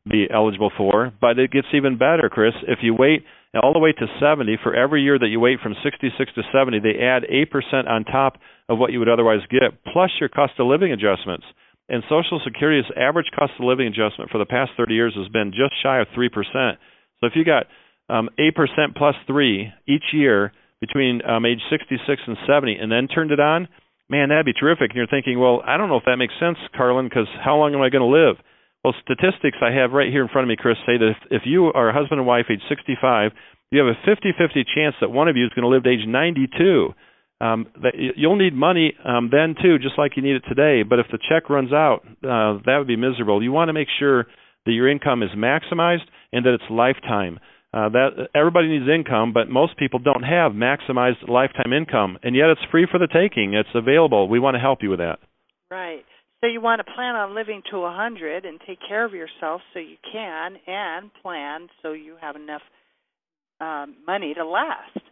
[0.10, 1.12] be eligible for.
[1.20, 2.54] But it gets even better, Chris.
[2.68, 3.24] If you wait
[3.62, 6.80] all the way to 70, for every year that you wait from 66 to 70,
[6.80, 8.38] they add 8% on top
[8.70, 11.46] of what you would otherwise get, plus your cost of living adjustments.
[11.88, 15.52] And Social Security's average cost of living adjustment for the past 30 years has been
[15.52, 16.30] just shy of 3%.
[17.20, 17.68] So if you got
[18.10, 23.32] um, 8% plus 3 each year between um, age 66 and 70 and then turned
[23.32, 23.68] it on,
[24.10, 24.92] man, that'd be terrific.
[24.92, 27.74] And you're thinking, well, I don't know if that makes sense, Carlin, because how long
[27.74, 28.38] am I going to live?
[28.84, 31.42] Well, statistics I have right here in front of me, Chris, say that if, if
[31.46, 33.32] you are a husband and wife age 65,
[33.72, 36.06] you have a 50-50 chance that one of you is going to live to age
[36.06, 36.94] 92.
[37.42, 37.68] Um,
[38.16, 40.84] you'll need money um, then too, just like you need it today.
[40.84, 43.44] But if the check runs out, uh, that would be miserable.
[43.44, 44.26] You want to make sure
[44.66, 47.40] that your income is maximized and that it's lifetime.
[47.74, 52.48] Uh, that everybody needs income, but most people don't have maximized lifetime income, and yet
[52.50, 53.54] it's free for the taking.
[53.54, 54.30] It's available.
[54.30, 55.20] We want to help you with that.
[55.70, 56.06] Right.
[56.40, 59.60] So you want to plan on living to a 100 and take care of yourself
[59.74, 62.62] so you can, and plan so you have enough
[63.60, 65.05] um, money to last.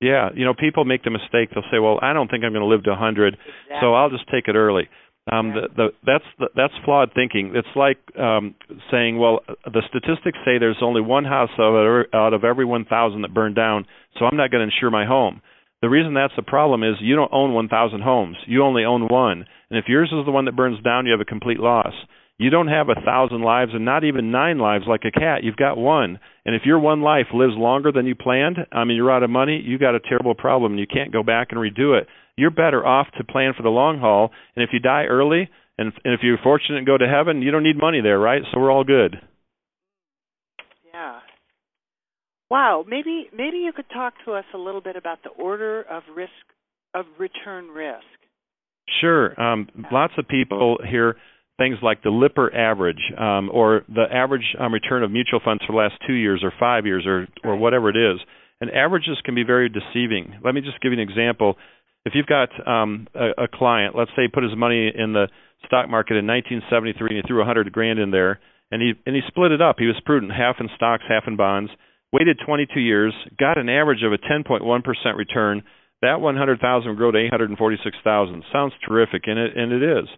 [0.00, 1.50] Yeah, you know, people make the mistake.
[1.54, 3.76] They'll say, "Well, I don't think I'm going to live to 100, exactly.
[3.80, 4.88] so I'll just take it early."
[5.32, 7.52] Um, the, the, that's the, that's flawed thinking.
[7.54, 8.54] It's like um,
[8.90, 13.56] saying, well, the statistics say there's only one house out of every 1,000 that burned
[13.56, 13.86] down,
[14.18, 15.40] so I'm not going to insure my home.
[15.80, 18.36] The reason that's a problem is you don't own 1,000 homes.
[18.46, 21.20] You only own one, and if yours is the one that burns down, you have
[21.20, 21.94] a complete loss.
[22.38, 25.44] You don't have a thousand lives and not even nine lives like a cat.
[25.44, 26.18] You've got one.
[26.44, 29.30] And if your one life lives longer than you planned, I mean, you're out of
[29.30, 32.08] money, You've got a terrible problem and you can't go back and redo it.
[32.36, 34.30] you're better off to plan for the long haul.
[34.56, 37.50] And if you die early, and, and if you're fortunate and go to heaven, you
[37.52, 38.42] don't need money there, right?
[38.52, 39.16] So we're all good.
[40.92, 41.18] Yeah.
[42.50, 42.84] Wow.
[42.88, 46.30] Maybe maybe you could talk to us a little bit about the order of risk
[46.94, 48.04] of return risk.
[49.00, 49.40] Sure.
[49.40, 51.16] Um, lots of people hear
[51.56, 55.72] things like the Lipper average um, or the average um, return of mutual funds for
[55.72, 58.20] the last two years or five years or, or whatever it is.
[58.60, 60.40] And averages can be very deceiving.
[60.44, 61.56] Let me just give you an example.
[62.04, 65.28] If you've got um, a, a client, let's say, he put his money in the
[65.66, 68.40] stock market in 1973 and he threw 100 grand in there,
[68.70, 69.76] and he and he split it up.
[69.78, 71.70] He was prudent, half in stocks, half in bonds.
[72.12, 74.62] Waited 22 years, got an average of a 10.1%
[75.16, 75.62] return.
[76.00, 78.44] That 100,000 would grow to 846,000.
[78.52, 80.08] Sounds terrific, and it and it is.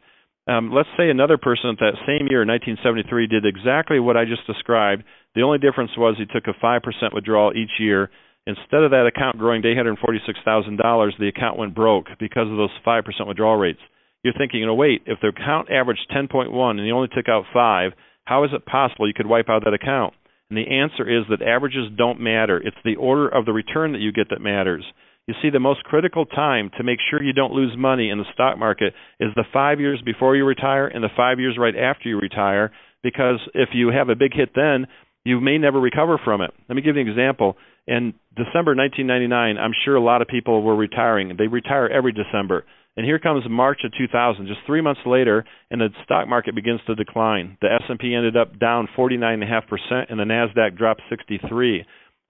[0.47, 4.47] Um, let's say another person at that same year, 1973, did exactly what I just
[4.47, 5.03] described.
[5.35, 6.81] The only difference was he took a 5%
[7.13, 8.11] withdrawal each year.
[8.47, 13.03] Instead of that account growing to $846,000, the account went broke because of those 5%
[13.27, 13.81] withdrawal rates.
[14.23, 17.45] You're thinking, you know, wait, if the account averaged 10.1 and he only took out
[17.53, 17.93] 5,
[18.25, 20.15] how is it possible you could wipe out that account?
[20.49, 22.59] And the answer is that averages don't matter.
[22.59, 24.85] It's the order of the return that you get that matters.
[25.27, 28.33] You see, the most critical time to make sure you don't lose money in the
[28.33, 32.09] stock market is the five years before you retire and the five years right after
[32.09, 32.71] you retire,
[33.03, 34.87] because if you have a big hit then,
[35.25, 36.53] you may never recover from it.
[36.69, 37.57] Let me give you an example.
[37.89, 41.35] In December 1999, I'm sure a lot of people were retiring.
[41.37, 42.65] They retire every December.
[42.97, 46.81] And here comes March of 2000, just three months later, and the stock market begins
[46.87, 47.59] to decline.
[47.61, 51.85] The S&P ended up down 49.5%, and the Nasdaq dropped 63.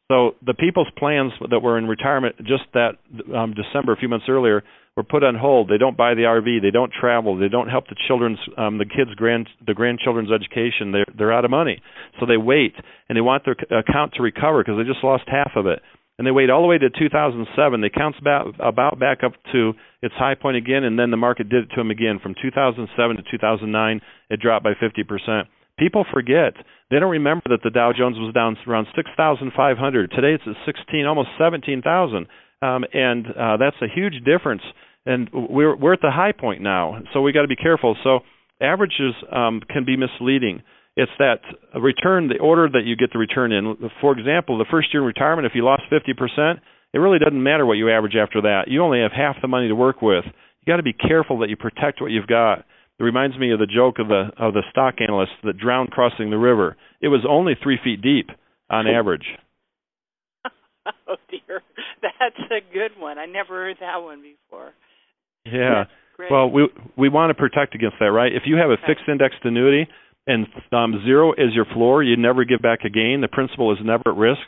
[0.08, 2.92] So the people's plans that were in retirement just that
[3.34, 4.62] um, December, a few months earlier,
[4.96, 5.68] were put on hold.
[5.68, 6.62] They don't buy the RV.
[6.62, 7.36] They don't travel.
[7.36, 10.92] They don't help the children's, um, the kids' grand, the grandchildren's education.
[10.92, 11.82] They're they're out of money,
[12.18, 12.74] so they wait
[13.08, 15.80] and they want their account to recover because they just lost half of it.
[16.18, 17.80] And they wait all the way to 2007.
[17.80, 21.50] They counts about about back up to its high point again, and then the market
[21.50, 22.20] did it to them again.
[22.22, 25.48] From 2007 to 2009, it dropped by 50 percent.
[25.78, 26.54] People forget.
[26.90, 30.10] They don't remember that the Dow Jones was down around 6,500.
[30.10, 32.26] Today it's at 16, almost 17,000,
[32.62, 34.62] um, and uh, that's a huge difference.
[35.04, 37.96] And we're we're at the high point now, so we got to be careful.
[38.02, 38.20] So
[38.60, 40.62] averages um, can be misleading.
[40.96, 41.40] It's that
[41.78, 43.76] return, the order that you get the return in.
[44.00, 46.60] For example, the first year in retirement, if you lost 50%,
[46.94, 48.64] it really doesn't matter what you average after that.
[48.68, 50.24] You only have half the money to work with.
[50.24, 52.64] You got to be careful that you protect what you've got.
[52.98, 56.30] It reminds me of the joke of the of the stock analyst that drowned crossing
[56.30, 56.76] the river.
[57.00, 58.30] It was only three feet deep
[58.70, 59.26] on average.
[60.86, 61.62] oh dear,
[62.02, 63.18] that's a good one.
[63.18, 64.72] I never heard that one before.
[65.44, 65.84] Yeah.
[66.30, 68.32] Well, we we want to protect against that, right?
[68.32, 69.86] If you have a fixed indexed annuity
[70.26, 73.20] and um, zero is your floor, you never give back a gain.
[73.20, 74.40] The principal is never at risk.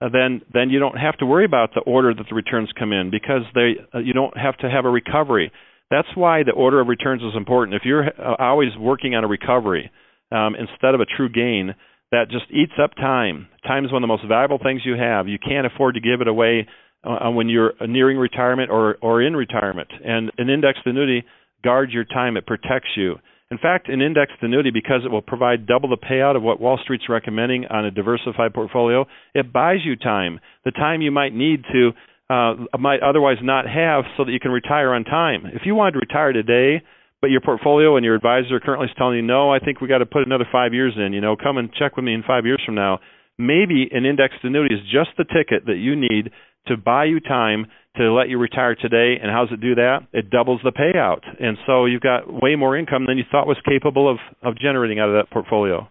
[0.00, 2.92] Uh, then then you don't have to worry about the order that the returns come
[2.92, 5.50] in because they uh, you don't have to have a recovery.
[5.94, 7.76] That's why the order of returns is important.
[7.76, 9.92] If you're uh, always working on a recovery
[10.32, 11.72] um, instead of a true gain,
[12.10, 13.46] that just eats up time.
[13.64, 15.28] Time is one of the most valuable things you have.
[15.28, 16.66] You can't afford to give it away
[17.04, 19.88] uh, when you're nearing retirement or or in retirement.
[20.04, 21.24] And an indexed annuity
[21.62, 22.36] guards your time.
[22.36, 23.16] It protects you.
[23.52, 26.78] In fact, an indexed annuity, because it will provide double the payout of what Wall
[26.82, 30.40] Street's recommending on a diversified portfolio, it buys you time.
[30.64, 31.92] The time you might need to
[32.34, 35.44] uh, might otherwise not have so that you can retire on time.
[35.46, 36.82] If you wanted to retire today,
[37.20, 39.98] but your portfolio and your advisor currently is telling you, no, I think we got
[39.98, 42.44] to put another five years in, you know, come and check with me in five
[42.44, 42.98] years from now.
[43.38, 46.30] Maybe an indexed annuity is just the ticket that you need
[46.66, 47.66] to buy you time
[47.96, 49.16] to let you retire today.
[49.20, 50.00] And how does it do that?
[50.12, 51.22] It doubles the payout.
[51.40, 54.98] And so you've got way more income than you thought was capable of, of generating
[54.98, 55.88] out of that portfolio.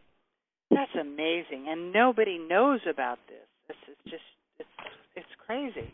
[0.69, 1.65] That's amazing.
[1.69, 3.47] And nobody knows about this.
[3.67, 4.23] This is just
[4.60, 4.69] it's
[5.15, 5.91] it's crazy.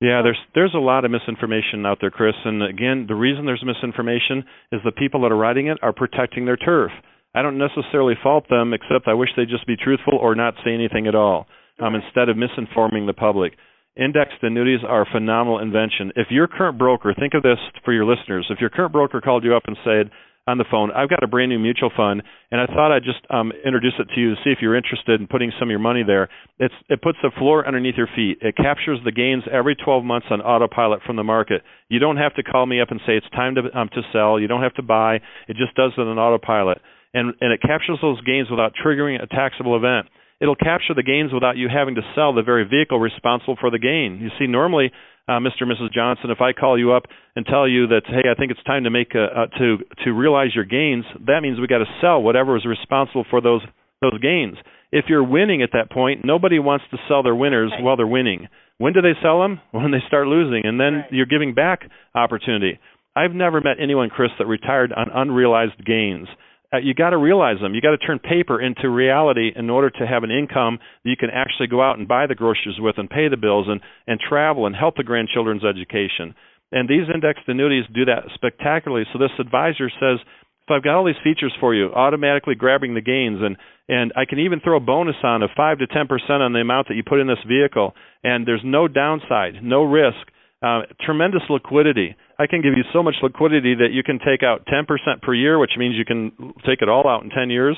[0.00, 2.34] Yeah, there's there's a lot of misinformation out there, Chris.
[2.44, 6.44] And again, the reason there's misinformation is the people that are writing it are protecting
[6.44, 6.90] their turf.
[7.34, 10.72] I don't necessarily fault them, except I wish they'd just be truthful or not say
[10.72, 11.46] anything at all,
[11.80, 13.54] um, instead of misinforming the public.
[13.96, 16.12] Indexed annuities are a phenomenal invention.
[16.16, 19.44] If your current broker, think of this for your listeners, if your current broker called
[19.44, 20.10] you up and said,
[20.46, 20.90] on the phone.
[20.92, 24.08] I've got a brand new mutual fund, and I thought I'd just um, introduce it
[24.14, 26.28] to you to see if you're interested in putting some of your money there.
[26.58, 28.38] It's, it puts the floor underneath your feet.
[28.40, 31.62] It captures the gains every 12 months on autopilot from the market.
[31.88, 34.38] You don't have to call me up and say it's time to um, to sell.
[34.38, 35.16] You don't have to buy.
[35.48, 36.78] It just does it on autopilot,
[37.12, 40.06] and and it captures those gains without triggering a taxable event
[40.40, 43.78] it'll capture the gains without you having to sell the very vehicle responsible for the
[43.78, 44.18] gain.
[44.20, 44.92] You see, normally
[45.28, 45.62] uh, Mr.
[45.62, 45.92] and Mrs.
[45.92, 48.84] Johnson, if I call you up and tell you that, hey, I think it's time
[48.84, 52.22] to make a, uh, to to realize your gains, that means we got to sell
[52.22, 53.62] whatever is responsible for those
[54.00, 54.56] those gains.
[54.92, 58.46] If you're winning at that point, nobody wants to sell their winners while they're winning.
[58.78, 59.60] When do they sell them?
[59.72, 61.12] When they start losing, and then right.
[61.12, 61.80] you're giving back
[62.14, 62.78] opportunity.
[63.16, 66.28] I've never met anyone, Chris, that retired on unrealized gains.
[66.72, 67.74] Uh, you got to realize them.
[67.74, 71.16] You got to turn paper into reality in order to have an income that you
[71.16, 74.18] can actually go out and buy the groceries with and pay the bills and and
[74.18, 76.34] travel and help the grandchildren's education.
[76.72, 79.06] And these indexed annuities do that spectacularly.
[79.12, 80.18] So this advisor says,
[80.66, 83.56] if I've got all these features for you, automatically grabbing the gains, and
[83.88, 86.58] and I can even throw a bonus on of five to ten percent on the
[86.58, 90.18] amount that you put in this vehicle, and there's no downside, no risk,
[90.62, 92.16] uh, tremendous liquidity.
[92.38, 94.86] I can give you so much liquidity that you can take out 10%
[95.22, 96.32] per year, which means you can
[96.66, 97.76] take it all out in 10 years,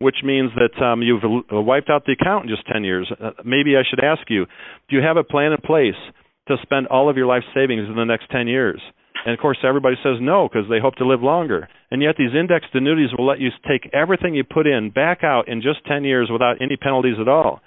[0.00, 3.10] which means that um, you've wiped out the account in just 10 years.
[3.12, 4.46] Uh, maybe I should ask you,
[4.88, 5.98] do you have a plan in place
[6.48, 8.80] to spend all of your life savings in the next 10 years?
[9.24, 11.68] And of course, everybody says no because they hope to live longer.
[11.90, 15.48] And yet, these indexed annuities will let you take everything you put in back out
[15.48, 17.60] in just 10 years without any penalties at all.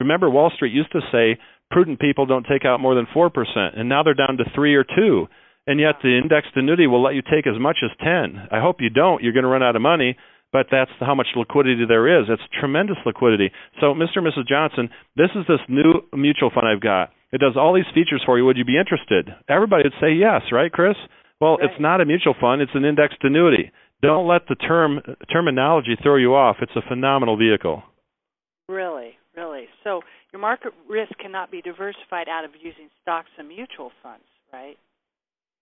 [0.00, 1.38] Remember, Wall Street used to say
[1.70, 3.30] prudent people don't take out more than 4%,
[3.78, 5.26] and now they're down to 3 or 2.
[5.66, 8.48] And yet, the indexed annuity will let you take as much as 10.
[8.50, 9.22] I hope you don't.
[9.22, 10.16] You're going to run out of money,
[10.52, 12.26] but that's how much liquidity there is.
[12.28, 13.50] It's tremendous liquidity.
[13.80, 14.18] So, Mr.
[14.18, 14.48] and Mrs.
[14.48, 17.10] Johnson, this is this new mutual fund I've got.
[17.32, 18.44] It does all these features for you.
[18.44, 19.30] Would you be interested?
[19.48, 20.96] Everybody would say yes, right, Chris?
[21.40, 21.70] Well, right.
[21.70, 23.72] it's not a mutual fund, it's an indexed annuity.
[24.02, 25.00] Don't let the term
[25.32, 26.56] terminology throw you off.
[26.60, 27.84] It's a phenomenal vehicle.
[28.68, 29.66] Really, really.
[29.84, 30.00] So,
[30.32, 34.76] your market risk cannot be diversified out of using stocks and mutual funds, right?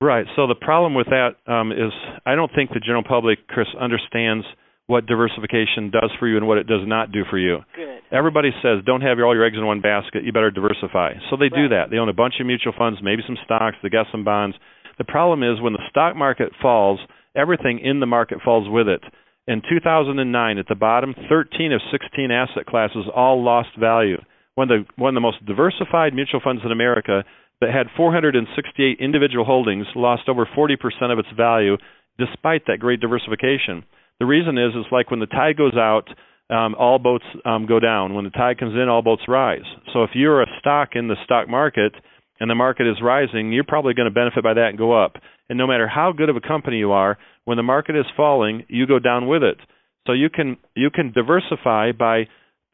[0.00, 0.26] Right.
[0.34, 1.92] So the problem with that um, is
[2.24, 4.46] I don't think the general public, Chris, understands
[4.86, 7.58] what diversification does for you and what it does not do for you.
[7.76, 8.00] Good.
[8.10, 10.24] Everybody says don't have all your eggs in one basket.
[10.24, 11.14] You better diversify.
[11.30, 11.90] So they do that.
[11.90, 13.76] They own a bunch of mutual funds, maybe some stocks.
[13.82, 14.56] They got some bonds.
[14.98, 16.98] The problem is when the stock market falls,
[17.36, 19.02] everything in the market falls with it.
[19.46, 24.18] In 2009, at the bottom, 13 of 16 asset classes all lost value.
[24.54, 27.22] One of the one of the most diversified mutual funds in America
[27.60, 30.76] that had 468 individual holdings lost over 40%
[31.12, 31.76] of its value
[32.18, 33.84] despite that great diversification.
[34.18, 36.08] The reason is is like when the tide goes out,
[36.50, 38.14] um, all boats um, go down.
[38.14, 39.64] When the tide comes in, all boats rise.
[39.92, 41.92] So if you're a stock in the stock market
[42.40, 45.14] and the market is rising, you're probably going to benefit by that and go up.
[45.48, 48.64] And no matter how good of a company you are, when the market is falling,
[48.68, 49.58] you go down with it.
[50.06, 52.24] So you can you can diversify by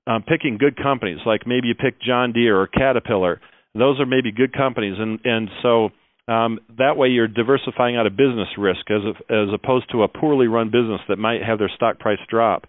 [0.06, 3.40] um, picking good companies, like maybe you pick John Deere or Caterpillar
[3.80, 5.90] those are maybe good companies, and and so
[6.28, 10.46] um, that way you're diversifying out of business risk as as opposed to a poorly
[10.48, 12.66] run business that might have their stock price drop.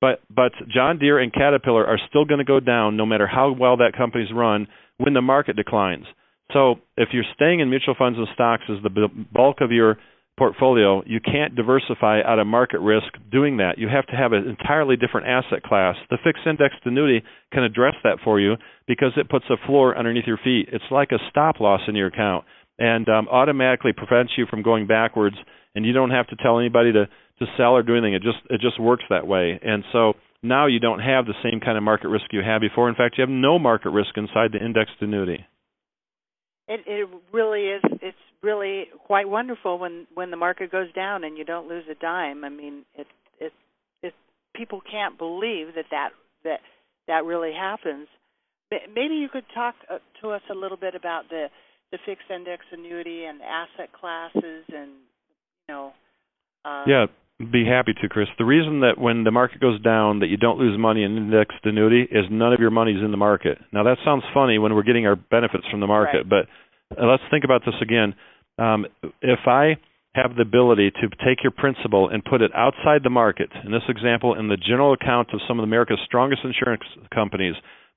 [0.00, 3.52] But but John Deere and Caterpillar are still going to go down no matter how
[3.52, 4.68] well that company's run
[4.98, 6.04] when the market declines.
[6.52, 9.98] So if you're staying in mutual funds and stocks as the bulk of your
[10.38, 13.78] portfolio, you can't diversify out of market risk doing that.
[13.78, 15.96] You have to have an entirely different asset class.
[16.10, 17.22] The fixed indexed annuity
[17.52, 18.54] can address that for you
[18.86, 20.68] because it puts a floor underneath your feet.
[20.72, 22.44] It's like a stop loss in your account
[22.78, 25.36] and um, automatically prevents you from going backwards.
[25.74, 27.06] And you don't have to tell anybody to
[27.38, 28.14] to sell or do anything.
[28.14, 29.60] It just it just works that way.
[29.62, 32.88] And so now you don't have the same kind of market risk you had before.
[32.88, 35.44] In fact, you have no market risk inside the indexed annuity.
[36.66, 37.82] It it really is.
[38.02, 41.94] It's really quite wonderful when when the market goes down and you don't lose a
[41.94, 42.44] dime.
[42.44, 43.06] I mean, it
[43.40, 43.52] it
[44.02, 44.14] it
[44.54, 46.10] people can't believe that that
[46.44, 46.60] that
[47.06, 48.08] that really happens.
[48.70, 51.46] Maybe you could talk uh, to us a little bit about the
[51.90, 54.90] the fixed index annuity and asset classes and
[55.68, 55.92] you know.
[56.64, 57.06] Uh, yeah,
[57.38, 58.26] be happy to, Chris.
[58.36, 61.64] The reason that when the market goes down that you don't lose money in indexed
[61.64, 63.58] annuity is none of your money's in the market.
[63.72, 66.28] Now that sounds funny when we're getting our benefits from the market, right.
[66.28, 66.46] but
[66.96, 68.14] let's think about this again.
[68.58, 68.86] Um,
[69.22, 69.76] if I
[70.14, 73.82] have the ability to take your principal and put it outside the market, in this
[73.88, 76.82] example, in the general account of some of America's strongest insurance
[77.14, 77.54] companies,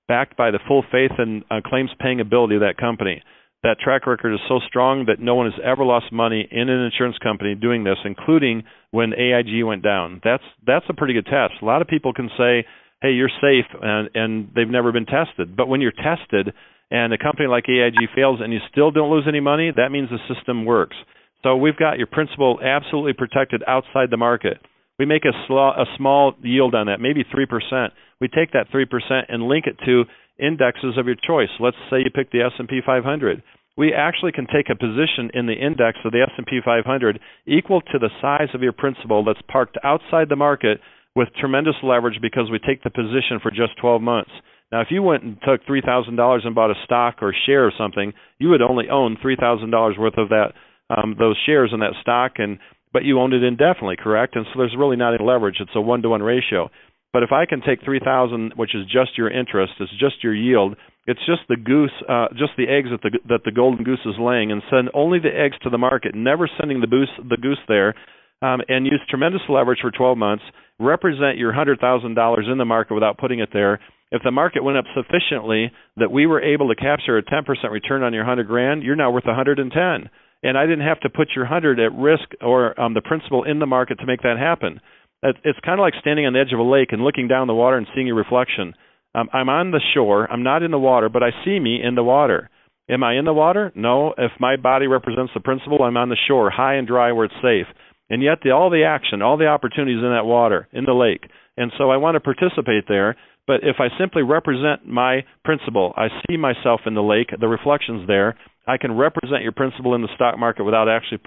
[0.08, 3.24] backed by the full faith and uh, claims paying ability of that company,
[3.64, 6.84] that track record is so strong that no one has ever lost money in an
[6.84, 10.20] insurance company doing this, including when AIG went down.
[10.24, 11.54] That's that's a pretty good test.
[11.62, 12.66] A lot of people can say,
[13.02, 15.56] "Hey, you're safe," and and they've never been tested.
[15.56, 16.54] But when you're tested
[16.92, 20.10] and a company like AIG fails and you still don't lose any money, that means
[20.10, 20.96] the system works.
[21.42, 24.60] So we've got your principal absolutely protected outside the market.
[25.00, 27.88] We make a, sl- a small yield on that, maybe 3%.
[28.20, 28.86] We take that 3%
[29.30, 30.04] and link it to
[30.38, 31.50] indexes of your choice.
[31.60, 33.42] Let's say you pick the S&P 500.
[33.78, 38.00] We actually can take a position in the index of the S&P 500 equal to
[38.00, 40.80] the size of your principal that's parked outside the market
[41.16, 44.32] with tremendous leverage because we take the position for just 12 months.
[44.72, 47.66] Now, if you went and took three thousand dollars and bought a stock or share
[47.66, 50.54] or something, you would only own three thousand dollars worth of that
[50.90, 52.60] um, those shares in that stock, and
[52.94, 54.36] but you owned it indefinitely, correct?
[54.36, 55.58] And so there's really not any leverage.
[55.60, 56.70] It's a one to one ratio.
[57.14, 60.36] But if I can take three thousand, which is just your interest, it's just your
[60.36, 60.76] yield,
[61.08, 64.16] It's just the goose, uh, just the eggs that the that the golden goose is
[64.20, 67.60] laying, and send only the eggs to the market, never sending the goose the goose
[67.68, 67.96] there,
[68.42, 70.44] um, and use tremendous leverage for 12 months.
[70.80, 73.80] Represent your hundred thousand dollars in the market without putting it there.
[74.12, 78.04] If the market went up sufficiently that we were able to capture a 10% return
[78.04, 80.10] on your 100 grand, you're now worth 110
[80.44, 83.60] and I didn't have to put your hundred at risk or um, the principal in
[83.60, 84.80] the market to make that happen.
[85.24, 87.54] It's kind of like standing on the edge of a lake and looking down the
[87.54, 88.74] water and seeing your reflection.
[89.14, 90.26] Um, I'm on the shore.
[90.32, 92.50] I'm not in the water, but I see me in the water.
[92.90, 93.72] Am I in the water?
[93.76, 94.16] No.
[94.18, 97.36] If my body represents the principal, I'm on the shore, high and dry where it's
[97.36, 97.68] safe.
[98.10, 101.30] And yet, the, all the action, all the opportunities in that water, in the lake.
[101.56, 103.16] And so I want to participate there.
[103.48, 108.08] But if I simply represent my principal, I see myself in the lake, the reflections
[108.08, 108.38] there,
[108.68, 111.20] I can represent your principal in the stock market without actually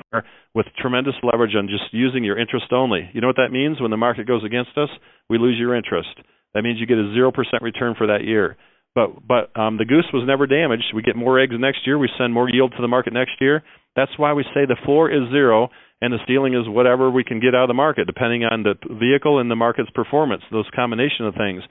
[0.54, 3.10] with tremendous leverage on just using your interest only.
[3.12, 3.80] You know what that means?
[3.80, 4.88] When the market goes against us,
[5.28, 6.14] we lose your interest.
[6.54, 8.56] That means you get a zero percent return for that year.
[8.94, 10.94] But but um, the goose was never damaged.
[10.94, 11.98] We get more eggs next year.
[11.98, 13.64] We send more yield to the market next year.
[13.96, 15.68] That's why we say the floor is zero
[16.00, 18.74] and the ceiling is whatever we can get out of the market, depending on the
[19.00, 20.42] vehicle and the market's performance.
[20.52, 21.62] Those combination of things.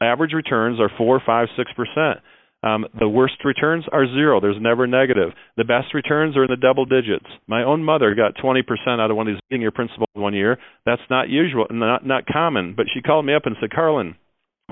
[0.00, 2.20] Average returns are four, five, six percent
[2.64, 4.40] um, the worst returns are zero.
[4.40, 5.30] There's never negative.
[5.58, 7.26] The best returns are in the double digits.
[7.46, 8.64] My own mother got 20%
[9.00, 10.56] out of one of these senior principals one year.
[10.86, 12.72] That's not usual, not not common.
[12.74, 14.14] But she called me up and said, "Carlin,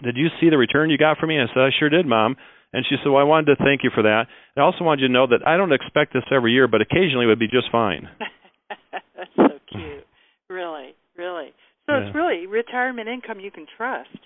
[0.02, 2.36] did you see the return you got from me?" I said, "I sure did, Mom."
[2.72, 4.26] And she said, "Well, I wanted to thank you for that.
[4.56, 7.26] I also wanted you to know that I don't expect this every year, but occasionally
[7.26, 8.08] it would be just fine."
[8.90, 10.06] That's so cute.
[10.48, 11.52] really, really.
[11.84, 12.06] So yeah.
[12.06, 14.16] it's really retirement income you can trust.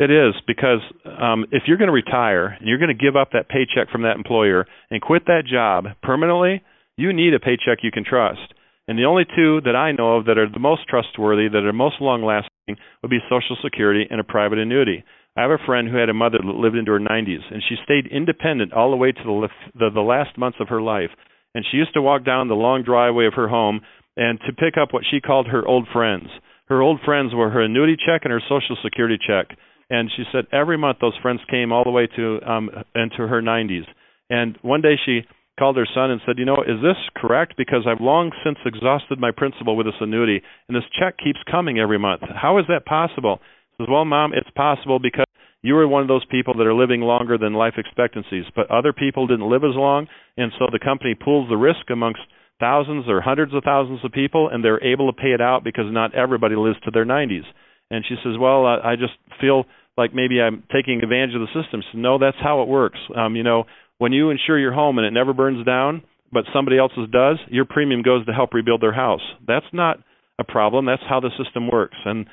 [0.00, 3.32] It is because um, if you're going to retire and you're going to give up
[3.32, 6.62] that paycheck from that employer and quit that job permanently,
[6.96, 8.40] you need a paycheck you can trust.
[8.88, 11.72] And the only two that I know of that are the most trustworthy, that are
[11.74, 15.04] most long lasting, would be Social Security and a private annuity.
[15.36, 17.76] I have a friend who had a mother that lived into her 90s, and she
[17.84, 19.48] stayed independent all the way to the,
[19.78, 21.10] the, the last months of her life.
[21.54, 23.82] And she used to walk down the long driveway of her home
[24.16, 26.28] and to pick up what she called her old friends.
[26.68, 29.56] Her old friends were her annuity check and her Social Security check
[29.90, 33.42] and she said every month those friends came all the way to um into her
[33.42, 33.84] 90s
[34.30, 35.20] and one day she
[35.58, 37.54] called her son and said you know is this correct?
[37.58, 41.78] Because i've long since exhausted my principal with this annuity and this check keeps coming
[41.78, 42.22] every month.
[42.22, 43.40] How is that possible?
[43.72, 45.26] She says well mom it's possible because
[45.62, 48.92] you were one of those people that are living longer than life expectancies but other
[48.92, 52.20] people didn't live as long and so the company pools the risk amongst
[52.60, 55.86] thousands or hundreds of thousands of people and they're able to pay it out because
[55.88, 57.44] not everybody lives to their 90s
[57.90, 59.64] and she says well i just feel
[60.00, 61.82] like maybe I'm taking advantage of the system.
[61.92, 62.98] So no, that's how it works.
[63.14, 63.64] Um, you know,
[63.98, 67.66] when you insure your home and it never burns down, but somebody else's does, your
[67.66, 69.20] premium goes to help rebuild their house.
[69.46, 69.98] That's not
[70.38, 70.86] a problem.
[70.86, 71.98] That's how the system works.
[72.04, 72.26] And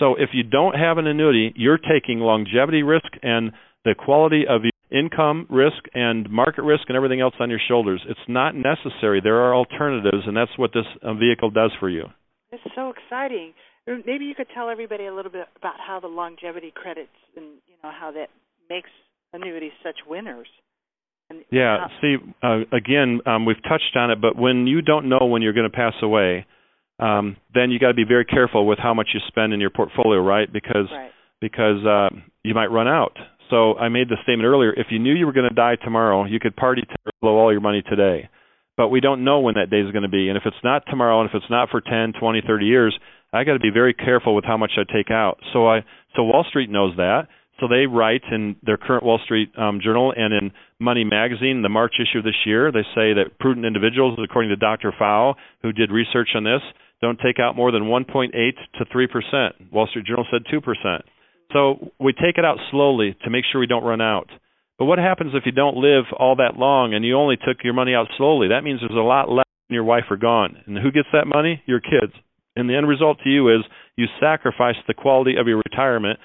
[0.00, 3.52] so if you don't have an annuity, you're taking longevity risk and
[3.84, 8.02] the quality of your income risk and market risk and everything else on your shoulders.
[8.08, 9.20] It's not necessary.
[9.22, 12.04] There are alternatives, and that's what this uh, vehicle does for you.
[12.50, 13.52] It's so exciting.
[13.86, 17.74] Maybe you could tell everybody a little bit about how the longevity credits and you
[17.82, 18.30] know how that
[18.68, 18.90] makes
[19.32, 20.48] annuities such winners.
[21.30, 25.08] And yeah, how- see, uh, again, um, we've touched on it, but when you don't
[25.08, 26.46] know when you're going to pass away,
[26.98, 29.70] um, then you got to be very careful with how much you spend in your
[29.70, 30.50] portfolio, right?
[30.52, 31.10] Because right.
[31.40, 32.08] because uh,
[32.42, 33.16] you might run out.
[33.50, 36.24] So I made the statement earlier: if you knew you were going to die tomorrow,
[36.24, 38.28] you could party to blow all your money today.
[38.76, 40.82] But we don't know when that day is going to be, and if it's not
[40.88, 42.98] tomorrow, and if it's not for 10, 20, 30 years,
[43.36, 45.38] I got to be very careful with how much I take out.
[45.52, 45.80] So I
[46.14, 47.28] so Wall Street knows that.
[47.60, 51.70] So they write in their current Wall Street um, Journal and in Money Magazine, the
[51.70, 54.92] March issue this year, they say that prudent individuals, according to Dr.
[54.92, 56.60] Pfau, who did research on this,
[57.00, 59.72] don't take out more than 1.8 to 3 percent.
[59.72, 61.04] Wall Street Journal said 2 percent.
[61.52, 64.28] So we take it out slowly to make sure we don't run out.
[64.78, 67.72] But what happens if you don't live all that long and you only took your
[67.72, 68.48] money out slowly?
[68.48, 70.56] That means there's a lot left when your wife are gone.
[70.66, 71.62] And who gets that money?
[71.66, 72.12] Your kids.
[72.56, 73.64] And the end result to you is
[73.96, 76.18] you sacrifice the quality of your retirement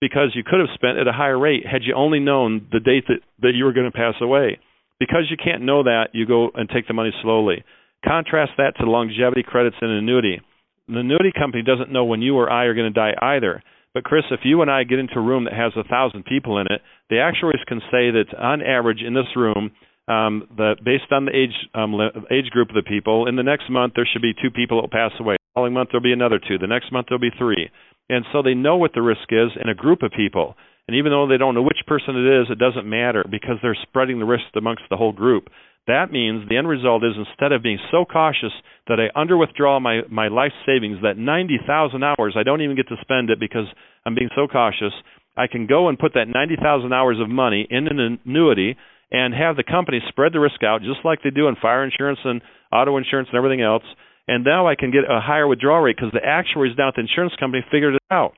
[0.00, 3.04] because you could have spent at a higher rate had you only known the date
[3.08, 4.58] that, that you were going to pass away.
[5.00, 7.64] Because you can't know that, you go and take the money slowly.
[8.04, 10.40] Contrast that to longevity credits in annuity.
[10.88, 13.62] The annuity company doesn't know when you or I are going to die either.
[13.94, 16.58] But Chris, if you and I get into a room that has a thousand people
[16.58, 16.80] in it,
[17.10, 19.72] the actuaries can say that on average in this room,
[20.08, 21.94] um, that based on the age um,
[22.30, 24.82] age group of the people, in the next month there should be two people that
[24.82, 26.58] will pass away The following month there'll be another two.
[26.58, 27.70] The next month there'll be three.
[28.08, 30.56] And so they know what the risk is in a group of people.
[30.88, 33.76] And even though they don't know which person it is, it doesn't matter because they're
[33.82, 35.50] spreading the risk amongst the whole group.
[35.86, 38.52] That means the end result is instead of being so cautious
[38.88, 42.88] that I under withdraw my, my life savings, that 90,000 hours, I don't even get
[42.88, 43.66] to spend it because
[44.04, 44.92] I'm being so cautious,
[45.36, 48.76] I can go and put that 90,000 hours of money in an annuity
[49.10, 52.18] and have the company spread the risk out just like they do in fire insurance
[52.24, 52.42] and
[52.72, 53.84] auto insurance and everything else.
[54.26, 57.00] And now I can get a higher withdrawal rate because the actuaries down at the
[57.00, 58.34] insurance company figured it out.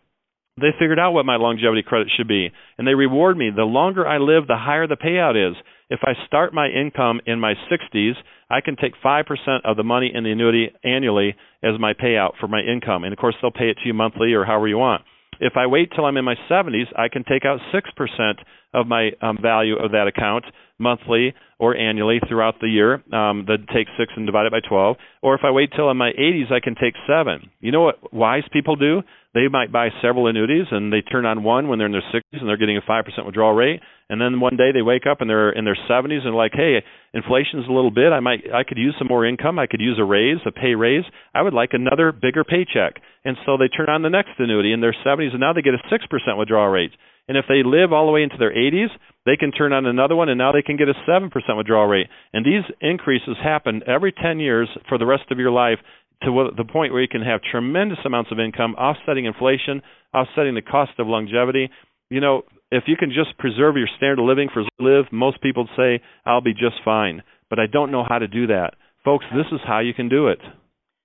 [0.60, 3.50] They figured out what my longevity credit should be, and they reward me.
[3.54, 5.56] The longer I live, the higher the payout is.
[5.88, 8.12] If I start my income in my 60s,
[8.50, 9.24] I can take 5%
[9.64, 13.04] of the money in the annuity annually as my payout for my income.
[13.04, 15.02] And of course, they'll pay it to you monthly or however you want.
[15.40, 18.32] If I wait till I'm in my 70s, I can take out 6%
[18.74, 20.44] of my um, value of that account
[20.78, 22.94] monthly or annually throughout the year.
[23.12, 24.96] Um, that takes 6 and divide it by 12.
[25.22, 27.50] Or if I wait till I'm in my 80s, I can take 7.
[27.60, 29.02] You know what wise people do?
[29.34, 32.40] They might buy several annuities and they turn on one when they're in their 60s
[32.40, 33.80] and they're getting a 5% withdrawal rate.
[34.10, 36.82] And then one day they wake up and they're in their 70s and like, hey,
[37.14, 38.10] inflation's a little bit.
[38.10, 39.56] I might, I could use some more income.
[39.56, 41.04] I could use a raise, a pay raise.
[41.32, 42.98] I would like another bigger paycheck.
[43.24, 45.74] And so they turn on the next annuity in their 70s and now they get
[45.74, 46.90] a 6% withdrawal rate.
[47.28, 48.90] And if they live all the way into their 80s,
[49.26, 52.08] they can turn on another one and now they can get a 7% withdrawal rate.
[52.32, 55.78] And these increases happen every 10 years for the rest of your life
[56.24, 59.82] to the point where you can have tremendous amounts of income, offsetting inflation,
[60.12, 61.70] offsetting the cost of longevity.
[62.10, 65.68] You know, if you can just preserve your standard of living for live, most people
[65.76, 67.22] say I'll be just fine.
[67.48, 69.24] But I don't know how to do that, folks.
[69.34, 70.38] This is how you can do it.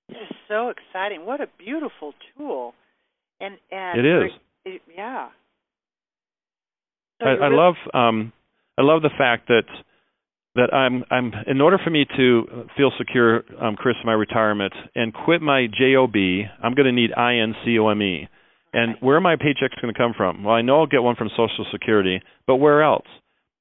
[0.07, 1.25] This is so exciting!
[1.25, 2.73] What a beautiful tool,
[3.39, 4.31] and and it is.
[4.65, 5.29] It, yeah.
[7.21, 8.31] So I, I love um,
[8.77, 9.63] I love the fact that
[10.55, 14.73] that I'm I'm in order for me to feel secure, um, Chris, in my retirement
[14.95, 16.13] and quit my job,
[16.63, 18.27] I'm going to need income.
[18.75, 20.43] And where are my paychecks going to come from?
[20.43, 23.07] Well, I know I'll get one from Social Security, but where else?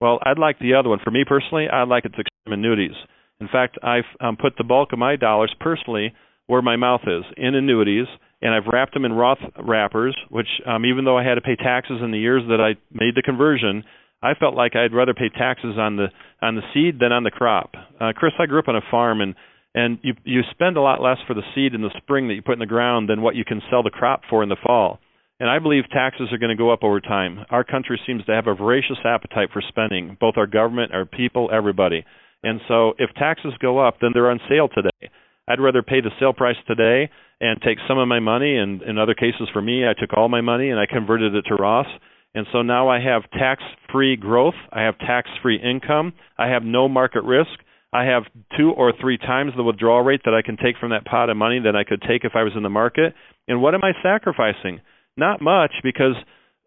[0.01, 0.99] Well, I'd like the other one.
[1.05, 2.97] For me personally, I'd like it's extreme annuities.
[3.41, 6.12] In fact, I've um, put the bulk of my dollars personally
[6.49, 8.07] where my mouth is in annuities,
[8.43, 11.55] and I've wrapped them in Roth wrappers, which um, even though I had to pay
[11.55, 13.85] taxes in the years that I made the conversion,
[14.21, 16.09] I felt like I'd rather pay taxes on the
[16.43, 17.71] on the seed than on the crop.
[18.01, 19.37] Uh, Chris, I grew up on a farm, and
[19.77, 22.43] and you you spend a lot less for the seed in the spring that you
[22.43, 24.99] put in the ground than what you can sell the crop for in the fall.
[25.41, 27.45] And I believe taxes are going to go up over time.
[27.51, 31.51] Our country seems to have a voracious appetite for spending, both our government, our people,
[31.53, 32.05] everybody.
[32.43, 35.11] And so if taxes go up, then they're on sale today.
[35.49, 37.11] I'd rather pay the sale price today
[37.41, 40.28] and take some of my money, and in other cases for me, I took all
[40.28, 41.89] my money and I converted it to Roth
[42.35, 43.62] and so now I have tax
[43.93, 47.51] free growth, I have tax free income, I have no market risk.
[47.93, 48.24] I have
[48.59, 51.37] two or three times the withdrawal rate that I can take from that pot of
[51.37, 53.14] money that I could take if I was in the market.
[53.47, 54.80] And what am I sacrificing?
[55.17, 56.15] Not much because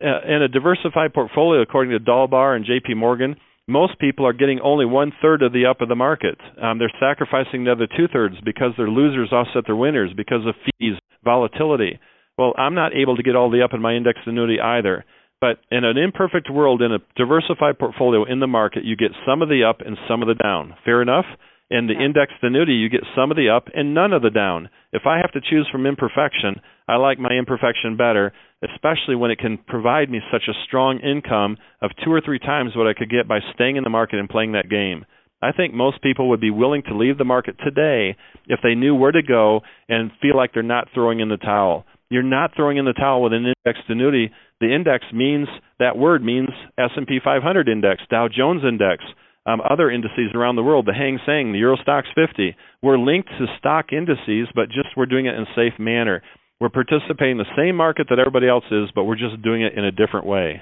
[0.02, 3.36] uh, in a diversified portfolio, according to Dalbar and JP Morgan,
[3.68, 6.38] most people are getting only one third of the up of the market.
[6.62, 10.56] Um, they're sacrificing the other two thirds because their losers offset their winners because of
[10.80, 10.94] fees,
[11.24, 12.00] volatility.
[12.38, 15.04] Well, I'm not able to get all the up in my index annuity either.
[15.42, 19.42] But in an imperfect world, in a diversified portfolio in the market, you get some
[19.42, 20.76] of the up and some of the down.
[20.86, 21.26] Fair enough?
[21.70, 24.70] In the indexed annuity, you get some of the up and none of the down.
[24.94, 28.32] If I have to choose from imperfection, I like my imperfection better,
[28.64, 32.72] especially when it can provide me such a strong income of two or three times
[32.76, 35.06] what I could get by staying in the market and playing that game.
[35.42, 38.16] I think most people would be willing to leave the market today
[38.48, 41.86] if they knew where to go and feel like they're not throwing in the towel.
[42.10, 45.48] You're not throwing in the towel with an indexed annuity the index means
[45.80, 49.04] that word means S&P 500 index, Dow Jones index,
[49.48, 52.56] um, other indices around the world, the Hang Seng, the Euro Stoxx 50.
[52.82, 56.22] We're linked to stock indices, but just we're doing it in a safe manner.
[56.60, 59.74] We're participating in the same market that everybody else is, but we're just doing it
[59.78, 60.62] in a different way.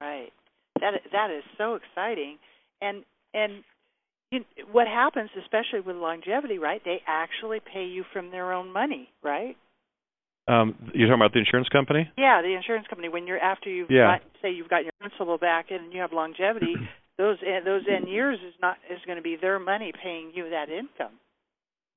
[0.00, 0.30] Right.
[0.80, 2.38] That that is so exciting,
[2.80, 3.04] and
[3.34, 3.64] and
[4.30, 6.80] you, what happens, especially with longevity, right?
[6.84, 9.56] They actually pay you from their own money, right?
[10.48, 12.10] Um, you're talking about the insurance company?
[12.18, 13.08] Yeah, the insurance company.
[13.08, 14.18] When you're after you've yeah.
[14.18, 16.74] got, say you've got your principal back and you have longevity,
[17.22, 20.50] those eh, those end years is not is going to be their money paying you
[20.50, 21.14] that income.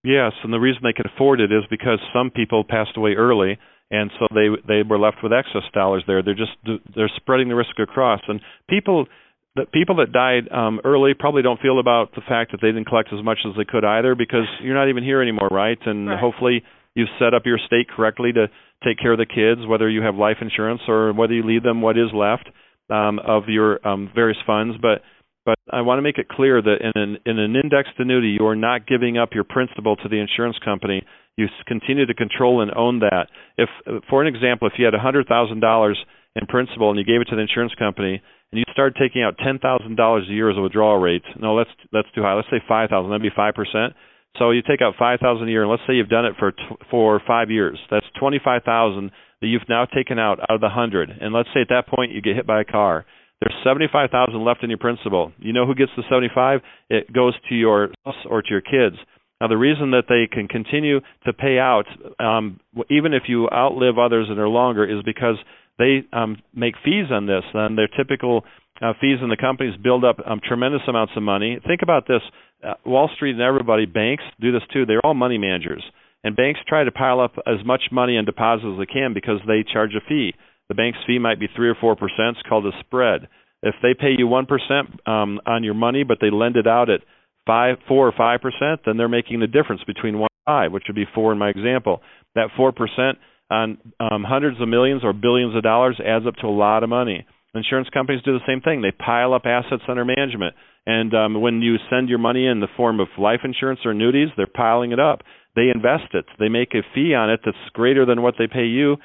[0.04, 3.58] Yes, and the reason they can afford it is because some people passed away early,
[3.90, 6.22] and so they they were left with excess dollars there.
[6.22, 6.54] They're just
[6.96, 9.08] they're spreading the risk across, and people
[9.56, 12.86] the people that died um, early probably don't feel about the fact that they didn't
[12.86, 15.80] collect as much as they could either because you're not even here anymore, right?
[15.86, 16.20] And right.
[16.20, 16.62] hopefully
[16.94, 18.48] you've set up your estate correctly to
[18.84, 21.82] take care of the kids, whether you have life insurance or whether you leave them
[21.82, 22.48] what is left
[22.90, 24.76] um, of your um, various funds.
[24.82, 25.02] But
[25.46, 28.46] but I want to make it clear that in an, in an indexed annuity, you
[28.48, 31.04] are not giving up your principal to the insurance company.
[31.38, 33.28] You continue to control and own that.
[33.58, 33.70] If,
[34.10, 35.93] for an example, if you had $100,000
[36.36, 38.22] in principal and you gave it to the insurance company,
[38.52, 42.08] and you start taking out $10,000 a year as a withdrawal rate, no, that's that's
[42.16, 42.34] too high.
[42.34, 43.10] Let's say 5,000.
[43.10, 43.93] That'd be five percent
[44.38, 46.52] so you take out five thousand a year, and let's say you've done it for
[46.52, 47.80] t- for five years.
[47.89, 51.50] That's twenty five thousand that you've now taken out out of the hundred, and let's
[51.54, 53.06] say at that point you get hit by a car,
[53.42, 55.32] there's 75,000 left in your principal.
[55.38, 56.62] You know who gets the 75?
[56.90, 58.96] It goes to your spouse or to your kids.
[59.42, 61.86] Now, the reason that they can continue to pay out,
[62.20, 62.60] um,
[62.90, 65.36] even if you outlive others and are longer, is because
[65.78, 67.44] they um, make fees on this.
[67.54, 68.46] And their typical
[68.82, 71.60] uh, fees in the companies build up um, tremendous amounts of money.
[71.68, 72.22] Think about this:
[72.66, 74.86] uh, Wall Street and everybody, banks do this too.
[74.86, 75.84] They're all money managers,
[76.24, 79.40] and banks try to pile up as much money in deposits as they can because
[79.46, 80.34] they charge a fee.
[80.70, 82.38] The bank's fee might be three or four percent.
[82.38, 83.28] It's called a spread.
[83.61, 86.89] If they pay you one percent um, on your money, but they lend it out
[86.89, 87.01] at
[87.45, 90.84] five, four or five percent, then they're making the difference between one and five, which
[90.88, 92.01] would be four in my example.
[92.36, 93.18] That four percent
[93.49, 96.89] on um, hundreds of millions or billions of dollars adds up to a lot of
[96.89, 97.26] money.
[97.53, 98.82] Insurance companies do the same thing.
[98.82, 100.55] They pile up assets under management,
[100.86, 104.28] and um, when you send your money in the form of life insurance or annuities,
[104.36, 105.22] they're piling it up.
[105.55, 106.26] They invest it.
[106.38, 108.97] They make a fee on it that's greater than what they pay you,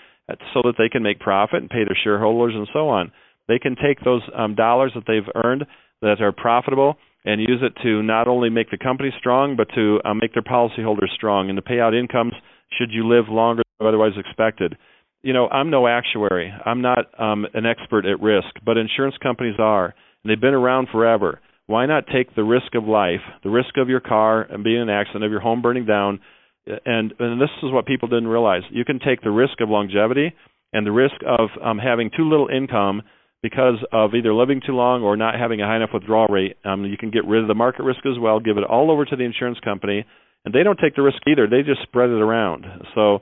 [0.52, 3.12] so that they can make profit and pay their shareholders and so on.
[3.48, 5.66] They can take those um, dollars that they've earned
[6.02, 10.00] that are profitable and use it to not only make the company strong, but to
[10.04, 12.32] um, make their policyholders strong and to pay out incomes
[12.78, 14.76] should you live longer than otherwise expected.
[15.22, 16.52] You know, I'm no actuary.
[16.64, 20.88] I'm not um, an expert at risk, but insurance companies are, and they've been around
[20.90, 21.40] forever.
[21.66, 24.88] Why not take the risk of life, the risk of your car and being in
[24.88, 26.20] an accident, of your home burning down,
[26.66, 28.62] and and this is what people didn't realize.
[28.70, 30.34] You can take the risk of longevity
[30.72, 33.02] and the risk of um, having too little income
[33.42, 36.56] because of either living too long or not having a high enough withdrawal rate.
[36.64, 39.04] Um, you can get rid of the market risk as well, give it all over
[39.04, 40.04] to the insurance company,
[40.44, 41.46] and they don't take the risk either.
[41.48, 42.66] They just spread it around.
[42.94, 43.20] So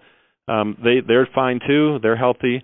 [0.49, 1.99] um, they they're fine too.
[2.03, 2.62] They're healthy.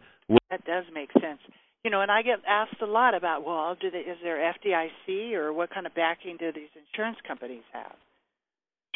[0.51, 1.41] That does make sense.
[1.85, 5.35] You know, and I get asked a lot about, well, do they, is there FDIC
[5.35, 7.93] or what kind of backing do these insurance companies have?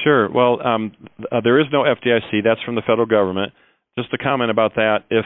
[0.04, 0.30] Sure.
[0.30, 0.92] Well, um,
[1.32, 2.44] uh, there is no FDIC.
[2.44, 3.52] That's from the federal government.
[3.98, 5.04] Just a comment about that.
[5.10, 5.24] If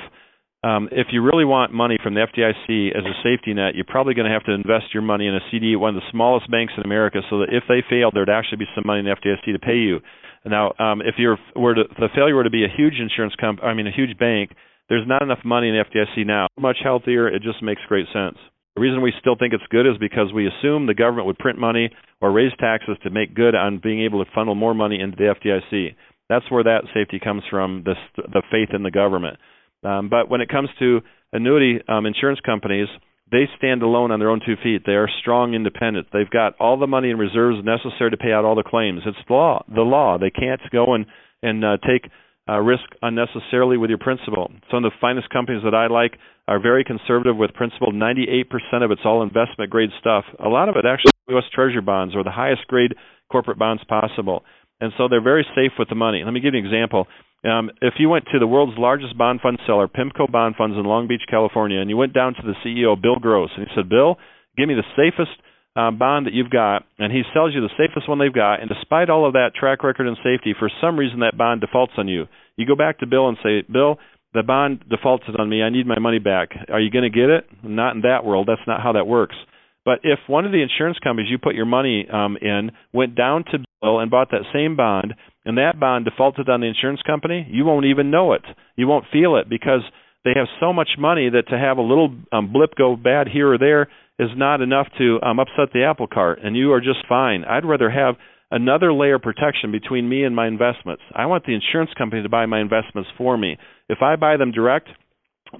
[0.64, 4.14] um, if you really want money from the FDIC as a safety net, you're probably
[4.14, 6.48] going to have to invest your money in a CD, at one of the smallest
[6.52, 9.10] banks in America, so that if they fail, there'd actually be some money in the
[9.10, 9.98] FDIC to pay you.
[10.44, 13.66] Now, um, if you're were to, the failure were to be a huge insurance company,
[13.66, 14.52] I mean a huge bank,
[14.88, 16.46] there's not enough money in the FDIC now.
[16.58, 18.38] Much healthier, it just makes great sense.
[18.74, 21.58] The reason we still think it's good is because we assume the government would print
[21.58, 25.16] money or raise taxes to make good on being able to funnel more money into
[25.16, 25.94] the FDIC.
[26.28, 29.36] That's where that safety comes from, the the faith in the government.
[29.84, 31.00] Um, but when it comes to
[31.32, 32.88] annuity um, insurance companies,
[33.30, 34.82] they stand alone on their own two feet.
[34.86, 36.08] They are strong, independent.
[36.12, 39.02] They've got all the money and reserves necessary to pay out all the claims.
[39.04, 39.64] It's the law.
[39.74, 40.16] The law.
[40.18, 41.06] They can't go and
[41.42, 42.10] and uh, take
[42.48, 44.50] uh, risk unnecessarily with your principal.
[44.70, 46.18] Some of the finest companies that I like
[46.48, 47.92] are very conservative with principal.
[47.92, 48.46] 98%
[48.82, 50.24] of it's all investment grade stuff.
[50.44, 51.44] A lot of it actually U.S.
[51.54, 52.94] Treasury bonds or the highest grade
[53.30, 54.42] corporate bonds possible.
[54.80, 56.22] And so they're very safe with the money.
[56.24, 57.06] Let me give you an example.
[57.44, 60.84] Um, if you went to the world's largest bond fund seller, PIMCO Bond Funds in
[60.84, 63.88] Long Beach, California, and you went down to the CEO, Bill Gross, and he said,
[63.88, 64.16] Bill,
[64.56, 65.30] give me the safest
[65.74, 68.68] uh, bond that you've got, and he sells you the safest one they've got, and
[68.68, 72.08] despite all of that track record and safety, for some reason that bond defaults on
[72.08, 72.26] you.
[72.56, 73.96] You go back to Bill and say, Bill,
[74.34, 75.62] the bond defaulted on me.
[75.62, 76.50] I need my money back.
[76.70, 77.46] Are you going to get it?
[77.62, 78.48] Not in that world.
[78.48, 79.36] That's not how that works.
[79.84, 83.44] But if one of the insurance companies you put your money um, in went down
[83.50, 85.14] to Bill and bought that same bond,
[85.44, 88.42] and that bond defaulted on the insurance company, you won't even know it.
[88.76, 89.80] You won't feel it because
[90.24, 93.52] they have so much money that to have a little um, blip go bad here
[93.52, 93.88] or there
[94.22, 97.44] is not enough to um, upset the apple cart, and you are just fine.
[97.44, 98.16] I'd rather have
[98.50, 101.02] another layer of protection between me and my investments.
[101.14, 103.56] I want the insurance company to buy my investments for me.
[103.88, 104.88] If I buy them direct,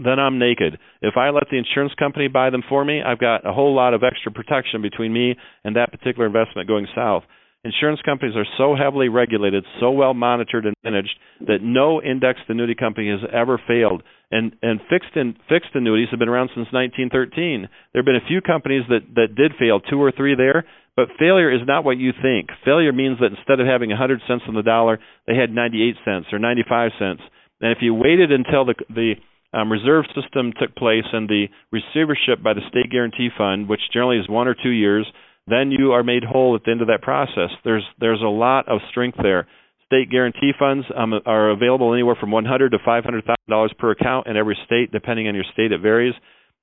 [0.02, 0.78] then I'm naked.
[1.00, 3.94] If I let the insurance company buy them for me, I've got a whole lot
[3.94, 7.24] of extra protection between me and that particular investment going south.
[7.64, 11.14] Insurance companies are so heavily regulated, so well monitored and managed
[11.46, 14.02] that no indexed annuity company has ever failed.
[14.32, 17.68] And and fixed in, fixed annuities have been around since 1913.
[17.92, 20.64] There have been a few companies that that did fail, two or three there,
[20.96, 22.50] but failure is not what you think.
[22.64, 24.98] Failure means that instead of having 100 cents on the dollar,
[25.28, 27.22] they had 98 cents or 95 cents.
[27.60, 29.14] And if you waited until the the
[29.54, 34.18] um, reserve system took place and the receivership by the state guarantee fund, which generally
[34.18, 35.06] is one or two years,
[35.46, 37.50] then you are made whole at the end of that process.
[37.64, 39.48] There's there's a lot of strength there.
[39.86, 44.26] State guarantee funds um, are available anywhere from 100 to 500 thousand dollars per account
[44.26, 45.72] in every state, depending on your state.
[45.72, 46.14] It varies,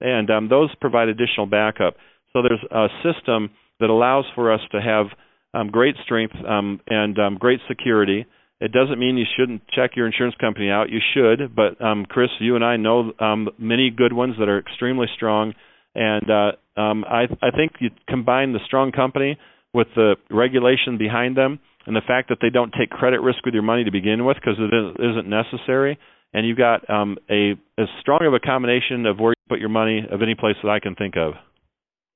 [0.02, 1.96] and um, those provide additional backup.
[2.34, 3.50] So there's a system
[3.80, 5.08] that allows for us to have
[5.54, 8.26] um, great strength um, and um, great security.
[8.62, 10.90] It doesn't mean you shouldn't check your insurance company out.
[10.90, 14.60] You should, but um, Chris, you and I know um, many good ones that are
[14.60, 15.54] extremely strong
[15.96, 19.38] and uh, um, I, I think you combine the strong company
[19.74, 23.54] with the regulation behind them and the fact that they don't take credit risk with
[23.54, 25.98] your money to begin with because it isn't necessary.
[26.34, 29.70] and you've got um, a as strong of a combination of where you put your
[29.70, 31.34] money of any place that I can think of.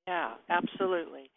[0.06, 1.30] Yeah, absolutely.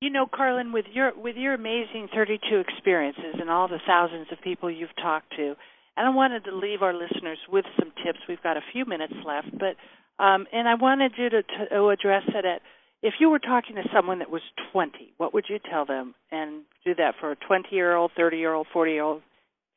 [0.00, 4.40] You know, Carlin, with your with your amazing 32 experiences and all the thousands of
[4.42, 5.54] people you've talked to,
[5.96, 8.18] and I wanted to leave our listeners with some tips.
[8.28, 9.76] We've got a few minutes left, but
[10.18, 12.62] um, and I wanted you to, to address it at
[13.02, 14.42] if you were talking to someone that was
[14.72, 16.14] 20, what would you tell them?
[16.32, 19.22] And do that for a 20 year old, 30 year old, 40 year old,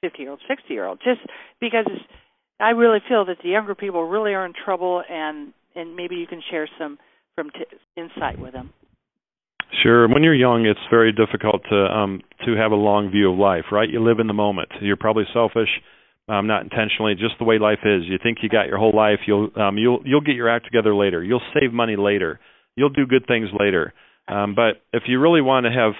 [0.02, 1.00] 50 year old, 60 year old.
[1.04, 1.22] Just
[1.60, 1.86] because
[2.60, 6.28] I really feel that the younger people really are in trouble, and and maybe you
[6.28, 6.98] can share some
[7.36, 7.66] from t-
[7.96, 8.72] insight with them.
[9.84, 10.08] Sure.
[10.10, 13.66] When you're young, it's very difficult to um to have a long view of life,
[13.72, 13.90] right?
[13.90, 14.70] You live in the moment.
[14.82, 15.70] You're probably selfish,
[16.30, 18.04] um not intentionally, just the way life is.
[18.06, 20.96] You think you got your whole life, you'll um you'll you'll get your act together
[20.96, 21.24] later.
[21.24, 22.40] You'll save money later.
[22.76, 23.94] You'll do good things later.
[24.28, 25.94] Um but if you really want to have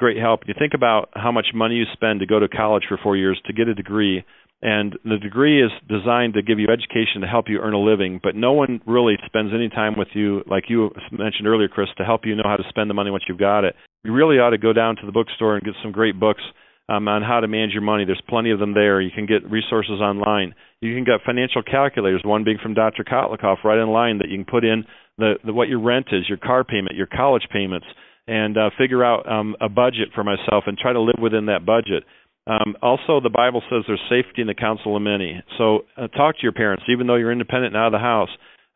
[0.00, 2.98] great help, you think about how much money you spend to go to college for
[3.02, 4.24] 4 years to get a degree
[4.64, 8.18] and the degree is designed to give you education to help you earn a living
[8.22, 12.04] but no one really spends any time with you like you mentioned earlier chris to
[12.04, 13.74] help you know how to spend the money once you've got it
[14.04, 16.42] you really ought to go down to the bookstore and get some great books
[16.88, 19.48] um, on how to manage your money there's plenty of them there you can get
[19.50, 24.18] resources online you can get financial calculators one being from dr kotlikoff right in line
[24.18, 24.84] that you can put in
[25.18, 27.86] the, the what your rent is your car payment your college payments
[28.26, 31.66] and uh, figure out um, a budget for myself and try to live within that
[31.66, 32.04] budget
[32.46, 35.42] um, also, the Bible says there's safety in the counsel of many.
[35.56, 38.28] So uh, talk to your parents, even though you're independent and out of the house.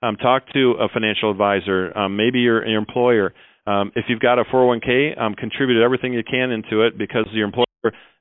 [0.02, 3.34] Um, talk to a financial advisor, um, maybe your, your employer.
[3.66, 7.46] Um, if you've got a 401k, um, contribute everything you can into it because your
[7.46, 7.64] employer,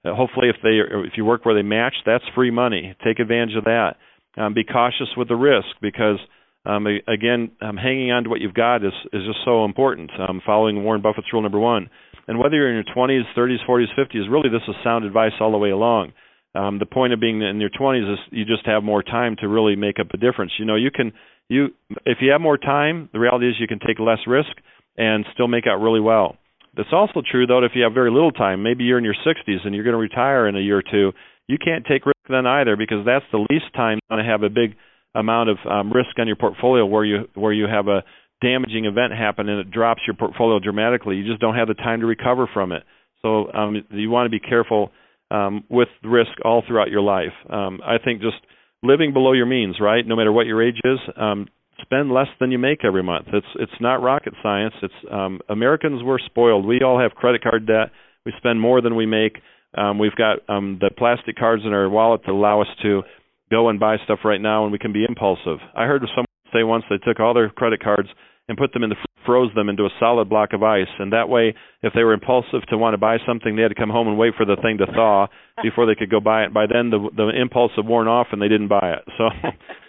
[0.06, 2.96] hopefully, if they if you work where they match, that's free money.
[3.04, 3.96] Take advantage of that.
[4.38, 6.20] Um, be cautious with the risk because
[6.66, 10.12] um, again, um, hanging on to what you've got is is just so important.
[10.20, 11.90] Um, following Warren Buffett's rule number one.
[12.28, 15.52] And whether you're in your 20s, 30s, 40s, 50s, really this is sound advice all
[15.52, 16.12] the way along.
[16.56, 19.48] Um, the point of being in your 20s is you just have more time to
[19.48, 20.52] really make up a difference.
[20.60, 21.14] You know, you can
[21.48, 21.68] you
[22.06, 24.52] if you have more time, the reality is you can take less risk
[24.98, 26.36] and still make out really well.
[26.78, 28.64] That's also true though if you have very little time.
[28.64, 31.12] Maybe you're in your 60s and you're going to retire in a year or two.
[31.48, 34.44] You can't take risk then either because that's the least time you want to have
[34.44, 34.78] a big
[35.16, 38.04] amount of um, risk on your portfolio where you where you have a
[38.42, 41.16] damaging event happen and it drops your portfolio dramatically.
[41.16, 42.84] You just don't have the time to recover from it.
[43.24, 44.92] So um, you want to be careful
[45.32, 47.34] um, with risk all throughout your life.
[47.50, 48.38] Um, I think just
[48.84, 50.06] living below your means, right?
[50.06, 51.48] No matter what your age is, um,
[51.82, 53.28] spend less than you make every month.
[53.34, 54.74] It's it's not rocket science.
[54.82, 56.66] It's um, Americans were spoiled.
[56.66, 57.92] We all have credit card debt.
[58.26, 59.38] We spend more than we make.
[59.78, 63.04] Um, we've got um, the plastic cards in our wallet to allow us to
[63.52, 65.60] go and buy stuff right now, and we can be impulsive.
[65.76, 68.10] I heard someone say once they took all their credit cards
[68.48, 71.28] and put them in the froze them into a solid block of ice and that
[71.28, 71.54] way
[71.84, 74.18] if they were impulsive to want to buy something they had to come home and
[74.18, 75.28] wait for the thing to thaw
[75.64, 78.42] before they could go buy it by then the the impulse had worn off and
[78.42, 79.26] they didn't buy it so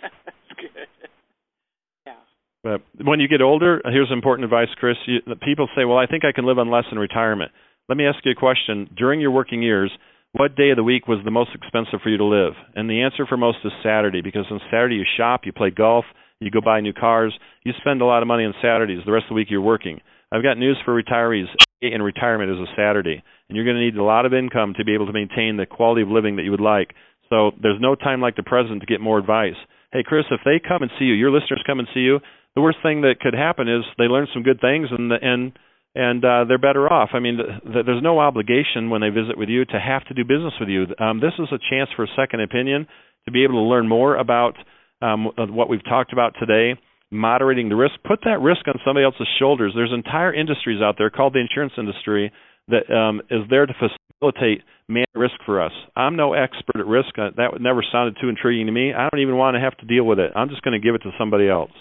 [2.69, 6.25] but when you get older here's important advice chris you, people say well i think
[6.25, 7.51] i can live on less in retirement
[7.89, 9.91] let me ask you a question during your working years
[10.33, 13.03] what day of the week was the most expensive for you to live and the
[13.03, 16.05] answer for most is saturday because on saturday you shop you play golf
[16.41, 17.37] you go buy new cars.
[17.65, 19.01] You spend a lot of money on Saturdays.
[19.05, 20.01] The rest of the week you're working.
[20.31, 21.47] I've got news for retirees.
[21.81, 24.85] In retirement is a Saturday, and you're going to need a lot of income to
[24.85, 26.91] be able to maintain the quality of living that you would like.
[27.31, 29.55] So there's no time like the present to get more advice.
[29.93, 32.19] Hey, Chris, if they come and see you, your listeners come and see you,
[32.59, 35.53] the worst thing that could happen is they learn some good things and and
[35.95, 37.11] and uh, they're better off.
[37.15, 40.15] I mean, th- th- there's no obligation when they visit with you to have to
[40.15, 40.87] do business with you.
[40.99, 42.87] Um, this is a chance for a second opinion
[43.27, 44.55] to be able to learn more about
[45.01, 46.79] um, what we've talked about today,
[47.11, 49.73] moderating the risk, put that risk on somebody else's shoulders.
[49.75, 52.33] There's entire industries out there called the insurance industry
[52.69, 55.73] that um, is there to facilitate man risk for us.
[55.97, 57.11] I'm no expert at risk.
[57.19, 58.93] Uh, that never sounded too intriguing to me.
[58.93, 60.33] I don't even want to have to deal with it.
[60.35, 61.73] I'm just going to give it to somebody else.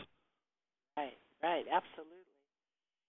[0.98, 2.18] Right, right, absolutely.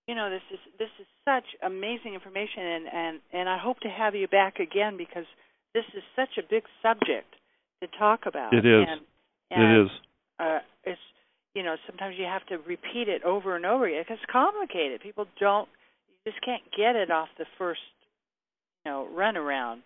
[0.09, 3.88] You know, this is this is such amazing information, and and and I hope to
[3.88, 5.28] have you back again because
[5.74, 7.28] this is such a big subject
[7.82, 8.54] to talk about.
[8.54, 8.86] It is.
[8.88, 9.00] And,
[9.50, 9.90] and, it is.
[10.40, 11.00] Uh, it's
[11.54, 14.02] you know sometimes you have to repeat it over and over again.
[14.02, 15.02] because It's complicated.
[15.02, 15.68] People don't.
[16.09, 17.84] You just can't get it off the first
[18.86, 19.82] you know run around.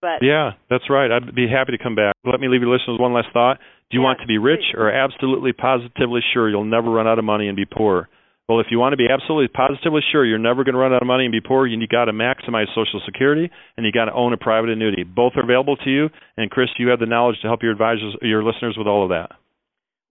[0.00, 1.10] But yeah, that's right.
[1.10, 2.14] I'd be happy to come back.
[2.24, 3.58] Let me leave your listeners one last thought.
[3.90, 4.78] Do you yeah, want to be rich please.
[4.78, 8.08] or absolutely positively sure you'll never run out of money and be poor?
[8.48, 11.02] Well, if you want to be absolutely positively sure you're never going to run out
[11.02, 14.12] of money and be poor, you got to maximize Social Security and you got to
[14.14, 15.04] own a private annuity.
[15.04, 18.16] Both are available to you, and Chris, you have the knowledge to help your advisors,
[18.22, 19.32] your listeners, with all of that.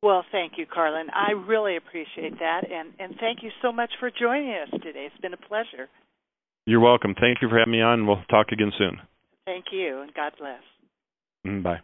[0.04, 1.08] Well, thank you, Carlin.
[1.10, 5.08] I really appreciate that, and and thank you so much for joining us today.
[5.12, 5.90] It's been a pleasure.
[6.68, 7.16] You're welcome.
[7.20, 8.06] Thank you for having me on.
[8.06, 9.00] We'll talk again soon.
[9.46, 10.62] Thank you, and God bless.
[11.48, 11.80] Mm, bye.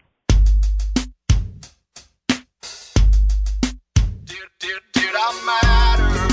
[4.26, 6.33] Did, did, did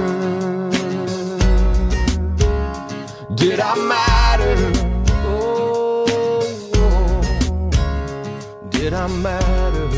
[3.41, 4.55] Did I matter?
[5.25, 6.05] Oh,
[6.75, 8.69] oh.
[8.69, 9.90] did I matter?